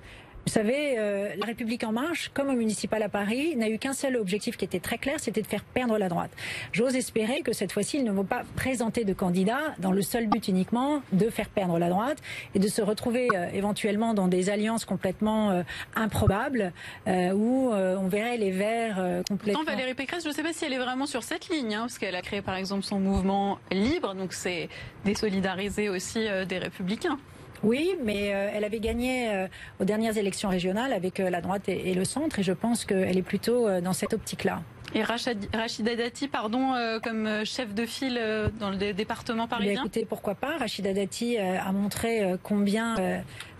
Vous 0.47 0.53
savez, 0.53 0.95
euh, 0.97 1.35
la 1.35 1.45
République 1.45 1.83
en 1.83 1.91
marche, 1.91 2.31
comme 2.33 2.47
au 2.47 2.53
municipal 2.53 3.03
à 3.03 3.09
Paris, 3.09 3.57
n'a 3.57 3.67
eu 3.67 3.77
qu'un 3.77 3.91
seul 3.91 4.15
objectif 4.15 4.55
qui 4.55 4.63
était 4.63 4.79
très 4.79 4.97
clair, 4.97 5.19
c'était 5.19 5.41
de 5.41 5.47
faire 5.47 5.65
perdre 5.65 5.97
la 5.97 6.07
droite. 6.07 6.31
J'ose 6.71 6.95
espérer 6.95 7.41
que 7.41 7.51
cette 7.51 7.73
fois-ci, 7.73 7.97
ils 7.97 8.05
ne 8.05 8.13
vont 8.13 8.23
pas 8.23 8.43
présenter 8.55 9.03
de 9.03 9.11
candidats 9.11 9.75
dans 9.77 9.91
le 9.91 10.01
seul 10.01 10.27
but 10.27 10.47
uniquement 10.47 11.01
de 11.11 11.29
faire 11.29 11.49
perdre 11.49 11.77
la 11.79 11.89
droite 11.89 12.19
et 12.55 12.59
de 12.59 12.67
se 12.69 12.81
retrouver 12.81 13.27
euh, 13.35 13.49
éventuellement 13.53 14.13
dans 14.13 14.29
des 14.29 14.49
alliances 14.49 14.85
complètement 14.85 15.51
euh, 15.51 15.63
improbables 15.95 16.71
où 17.05 17.71
on 17.73 18.07
verrait 18.07 18.37
les 18.37 18.51
Verts 18.51 19.23
complètement. 19.27 19.59
Pourtant, 19.59 19.71
Valérie 19.71 19.95
Pécresse, 19.95 20.23
je 20.23 20.29
ne 20.29 20.33
sais 20.33 20.43
pas 20.43 20.53
si 20.53 20.63
elle 20.63 20.73
est 20.73 20.77
vraiment 20.77 21.07
sur 21.07 21.23
cette 21.23 21.49
ligne, 21.49 21.75
hein, 21.75 21.81
parce 21.81 21.97
qu'elle 21.97 22.15
a 22.15 22.21
créé 22.21 22.41
par 22.41 22.55
exemple 22.55 22.83
son 22.83 22.99
mouvement 22.99 23.59
libre, 23.69 24.15
donc 24.15 24.31
c'est 24.31 24.69
désolidariser 25.03 25.89
aussi 25.89 26.25
des 26.47 26.57
Républicains. 26.57 27.17
Oui, 27.63 27.95
mais 28.03 28.33
euh, 28.33 28.51
elle 28.53 28.63
avait 28.63 28.79
gagné 28.79 29.29
euh, 29.29 29.47
aux 29.79 29.85
dernières 29.85 30.17
élections 30.17 30.36
régionales 30.45 30.93
avec 30.93 31.19
euh, 31.19 31.29
la 31.29 31.41
droite 31.41 31.67
et, 31.67 31.93
le 31.93 32.05
centre, 32.05 32.39
et 32.39 32.43
je 32.43 32.53
pense 32.53 32.85
qu'elle 32.85 33.17
est 33.17 33.23
plutôt 33.23 33.67
dans 33.81 33.93
cette 33.93 34.13
optique-là. 34.13 34.61
Et 34.97 35.03
Rachida 35.03 35.95
Dati, 35.95 36.27
pardon, 36.27 36.73
euh, 36.73 36.99
comme 36.99 37.27
euh, 37.27 37.45
chef 37.45 37.75
de 37.75 37.85
file 37.85 38.17
euh, 38.19 38.49
dans 38.59 38.71
le 38.71 38.93
département 38.93 39.47
parisien 39.47 39.81
Écoutez, 39.81 40.07
pourquoi 40.09 40.33
pas? 40.33 40.57
Rachida 40.57 40.91
Dati 40.91 41.37
a 41.37 41.71
montré 41.71 42.35
combien 42.41 42.95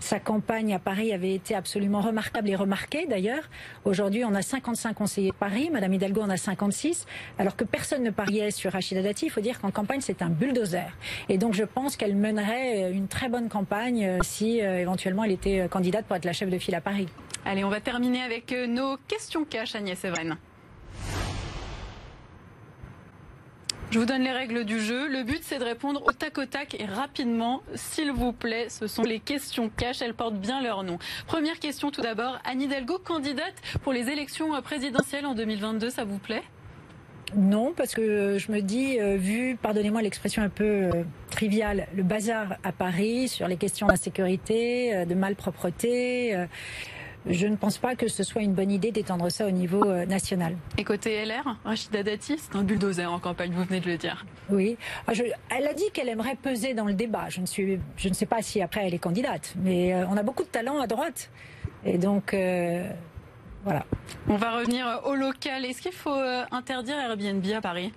sa 0.00 0.18
campagne 0.18 0.74
à 0.74 0.80
Paris 0.80 1.12
avait 1.12 1.32
été 1.32 1.54
absolument 1.54 2.00
remarquable 2.00 2.48
et 2.48 2.56
remarquée 2.56 3.06
d'ailleurs. 3.06 3.44
Aujourd'hui, 3.84 4.24
on 4.24 4.34
a 4.34 4.42
55 4.42 4.94
conseillers 4.94 5.30
de 5.30 5.36
Paris, 5.36 5.70
Madame 5.72 5.94
Hidalgo 5.94 6.22
en 6.22 6.30
a 6.30 6.36
56, 6.36 7.06
alors 7.38 7.54
que 7.54 7.62
personne 7.62 8.02
ne 8.02 8.10
pariait 8.10 8.50
sur 8.50 8.72
Rachida 8.72 9.02
Dati. 9.02 9.26
Il 9.26 9.30
faut 9.30 9.40
dire 9.40 9.60
qu'en 9.60 9.70
campagne, 9.70 10.00
c'est 10.00 10.22
un 10.22 10.30
bulldozer. 10.30 10.90
Et 11.28 11.38
donc, 11.38 11.54
je 11.54 11.64
pense 11.64 11.96
qu'elle 11.96 12.16
mènerait 12.16 12.90
une 12.90 13.06
très 13.06 13.28
bonne 13.28 13.48
campagne 13.48 14.18
si 14.22 14.58
éventuellement 14.58 15.22
elle 15.22 15.32
était 15.32 15.68
candidate 15.70 16.04
pour 16.04 16.16
être 16.16 16.24
la 16.24 16.32
chef 16.32 16.50
de 16.50 16.58
file 16.58 16.74
à 16.74 16.80
Paris. 16.80 17.06
Allez, 17.44 17.62
on 17.62 17.70
va 17.70 17.80
terminer 17.80 18.22
avec 18.22 18.52
nos 18.52 18.96
questions 19.06 19.44
cash, 19.44 19.76
Agnès 19.76 20.02
Evren. 20.04 20.36
Je 23.90 23.98
vous 23.98 24.04
donne 24.04 24.22
les 24.22 24.32
règles 24.32 24.66
du 24.66 24.80
jeu. 24.80 25.08
Le 25.08 25.22
but, 25.22 25.40
c'est 25.42 25.58
de 25.58 25.64
répondre 25.64 26.02
au 26.06 26.12
tac 26.12 26.36
au 26.36 26.44
tac 26.44 26.76
et 26.78 26.84
rapidement, 26.84 27.62
s'il 27.74 28.12
vous 28.12 28.32
plaît. 28.32 28.66
Ce 28.68 28.86
sont 28.86 29.02
les 29.02 29.18
questions 29.18 29.70
cash. 29.74 30.02
Elles 30.02 30.12
portent 30.12 30.38
bien 30.38 30.62
leur 30.62 30.82
nom. 30.82 30.98
Première 31.26 31.58
question 31.58 31.90
tout 31.90 32.02
d'abord. 32.02 32.38
Anne 32.44 32.60
Hidalgo, 32.60 32.98
candidate 32.98 33.54
pour 33.82 33.94
les 33.94 34.10
élections 34.10 34.50
présidentielles 34.60 35.24
en 35.24 35.34
2022, 35.34 35.88
ça 35.88 36.04
vous 36.04 36.18
plaît? 36.18 36.42
Non, 37.34 37.72
parce 37.74 37.94
que 37.94 38.36
je 38.38 38.52
me 38.52 38.60
dis, 38.60 39.00
euh, 39.00 39.16
vu, 39.16 39.56
pardonnez-moi 39.60 40.02
l'expression 40.02 40.42
un 40.42 40.48
peu 40.48 40.64
euh, 40.64 40.90
triviale, 41.30 41.86
le 41.94 42.02
bazar 42.02 42.56
à 42.64 42.72
Paris 42.72 43.28
sur 43.28 43.48
les 43.48 43.56
questions 43.56 43.86
d'insécurité, 43.86 44.94
euh, 44.94 45.04
de 45.06 45.14
malpropreté, 45.14 46.46
je 47.28 47.46
ne 47.46 47.56
pense 47.56 47.78
pas 47.78 47.94
que 47.94 48.08
ce 48.08 48.22
soit 48.22 48.42
une 48.42 48.54
bonne 48.54 48.70
idée 48.70 48.90
d'étendre 48.90 49.30
ça 49.30 49.46
au 49.46 49.50
niveau 49.50 49.84
euh, 49.84 50.06
national. 50.06 50.56
Et 50.76 50.84
côté 50.84 51.24
LR, 51.24 51.56
Rachida 51.64 52.02
Dati, 52.02 52.38
c'est 52.38 52.56
un 52.56 52.62
bulldozer 52.62 53.12
en 53.12 53.18
campagne, 53.18 53.52
vous 53.52 53.64
venez 53.64 53.80
de 53.80 53.86
le 53.86 53.96
dire. 53.96 54.24
Oui. 54.50 54.76
Ah, 55.06 55.12
elle 55.56 55.66
a 55.66 55.74
dit 55.74 55.90
qu'elle 55.92 56.08
aimerait 56.08 56.36
peser 56.36 56.74
dans 56.74 56.86
le 56.86 56.94
débat. 56.94 57.28
Je 57.28 57.40
ne, 57.40 57.46
suis, 57.46 57.78
je 57.96 58.08
ne 58.08 58.14
sais 58.14 58.26
pas 58.26 58.42
si 58.42 58.62
après 58.62 58.86
elle 58.86 58.94
est 58.94 58.98
candidate, 58.98 59.54
mais 59.62 59.94
euh, 59.94 60.06
on 60.08 60.16
a 60.16 60.22
beaucoup 60.22 60.42
de 60.44 60.48
talent 60.48 60.80
à 60.80 60.86
droite. 60.86 61.30
Et 61.84 61.98
donc, 61.98 62.34
euh, 62.34 62.88
voilà. 63.64 63.84
On 64.28 64.36
va 64.36 64.58
revenir 64.58 65.02
au 65.04 65.14
local. 65.14 65.64
Est-ce 65.64 65.82
qu'il 65.82 65.92
faut 65.92 66.18
interdire 66.50 66.98
Airbnb 66.98 67.44
à 67.54 67.60
Paris? 67.60 67.92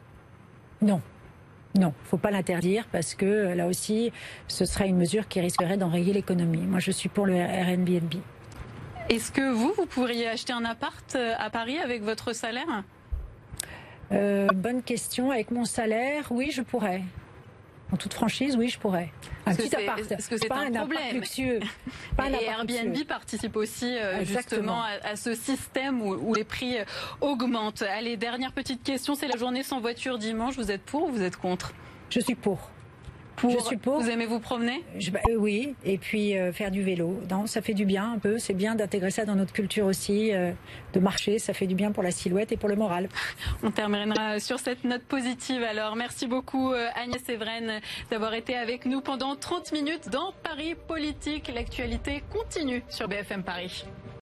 Non. 0.81 1.01
Non, 1.73 1.93
il 1.99 2.03
ne 2.03 2.09
faut 2.09 2.17
pas 2.17 2.31
l'interdire 2.31 2.85
parce 2.91 3.15
que 3.15 3.53
là 3.53 3.67
aussi, 3.67 4.11
ce 4.47 4.65
serait 4.65 4.89
une 4.89 4.97
mesure 4.97 5.27
qui 5.27 5.39
risquerait 5.39 5.77
d'enrayer 5.77 6.11
l'économie. 6.11 6.63
Moi, 6.63 6.79
je 6.79 6.91
suis 6.91 7.07
pour 7.07 7.25
le 7.25 7.35
Airbnb. 7.35 8.13
Est-ce 9.11 9.29
que 9.29 9.51
vous, 9.51 9.73
vous 9.75 9.85
pourriez 9.85 10.25
acheter 10.25 10.53
un 10.53 10.63
appart 10.63 11.15
euh, 11.15 11.33
à 11.37 11.49
Paris 11.49 11.77
avec 11.77 12.01
votre 12.01 12.31
salaire? 12.31 12.85
Euh, 14.13 14.47
Bonne 14.55 14.81
question. 14.81 15.31
Avec 15.31 15.51
mon 15.51 15.65
salaire, 15.65 16.27
oui, 16.31 16.49
je 16.49 16.61
pourrais. 16.61 17.01
En 17.91 17.97
toute 17.97 18.13
franchise, 18.13 18.55
oui, 18.55 18.69
je 18.69 18.79
pourrais. 18.79 19.11
Un 19.45 19.53
petit 19.53 19.75
appart. 19.75 19.99
Est-ce 19.99 20.29
que 20.29 20.37
c'est 20.37 20.47
pas 20.47 20.59
un, 20.59 20.71
problème 20.71 21.13
luxueux. 21.13 21.59
Pas 22.15 22.29
Et 22.29 22.45
Airbnb 22.45 22.95
participe 23.05 23.57
aussi 23.57 23.97
euh, 23.97 24.23
justement 24.23 24.81
à, 25.03 25.17
ce 25.17 25.35
système 25.35 26.01
où, 26.01 26.33
les 26.33 26.45
prix 26.45 26.77
augmentent. 27.19 27.81
Allez, 27.81 28.15
dernière 28.15 28.53
petite 28.53 28.81
question, 28.81 29.15
c'est 29.15 29.27
la 29.27 29.35
journée 29.35 29.63
sans 29.63 29.81
voiture 29.81 30.19
dimanche. 30.19 30.55
Vous 30.55 30.71
êtes 30.71 30.83
pour 30.83 31.09
ou 31.09 31.11
vous 31.11 31.21
êtes 31.21 31.35
contre? 31.35 31.73
Je 32.09 32.21
suis 32.21 32.35
pour. 32.35 32.69
Pour. 33.41 33.59
Je 33.59 33.65
suppose. 33.65 34.03
Vous 34.05 34.09
aimez 34.09 34.25
vous 34.27 34.39
promener? 34.39 34.83
Je- 34.97 35.11
bah, 35.11 35.19
euh, 35.29 35.35
Oui, 35.35 35.75
et 35.83 35.97
puis 35.97 36.37
euh, 36.37 36.53
faire 36.53 36.71
du 36.71 36.81
vélo. 36.83 37.19
Non, 37.29 37.47
ça 37.47 37.61
fait 37.61 37.73
du 37.73 37.85
bien 37.85 38.13
un 38.13 38.19
peu. 38.19 38.37
C'est 38.39 38.53
bien 38.53 38.75
d'intégrer 38.75 39.11
ça 39.11 39.25
dans 39.25 39.35
notre 39.35 39.51
culture 39.53 39.85
aussi. 39.85 40.33
euh, 40.33 40.51
de 40.93 40.99
marcher, 40.99 41.39
ça 41.39 41.53
fait 41.53 41.67
du 41.67 41.75
bien 41.75 41.91
pour 41.93 42.03
la 42.03 42.11
silhouette 42.11 42.51
et 42.51 42.57
pour 42.57 42.67
le 42.69 42.75
moral. 42.75 43.07
On 43.63 43.71
terminera 43.71 44.39
sur 44.39 44.59
cette 44.59 44.83
note 44.83 45.03
positive. 45.03 45.63
Alors, 45.63 45.95
merci 45.95 46.27
beaucoup 46.27 46.73
Agnès 46.95 47.27
Evren 47.29 47.79
d'avoir 48.09 48.33
été 48.33 48.55
avec 48.55 48.85
nous 48.85 48.99
pendant 49.01 49.35
30 49.37 49.71
minutes 49.71 50.09
dans 50.09 50.33
Paris 50.43 50.75
Politique. 50.87 51.49
L'actualité 51.55 52.23
continue 52.33 52.83
sur 52.89 53.07
BFM 53.07 53.43
Paris. 53.43 53.85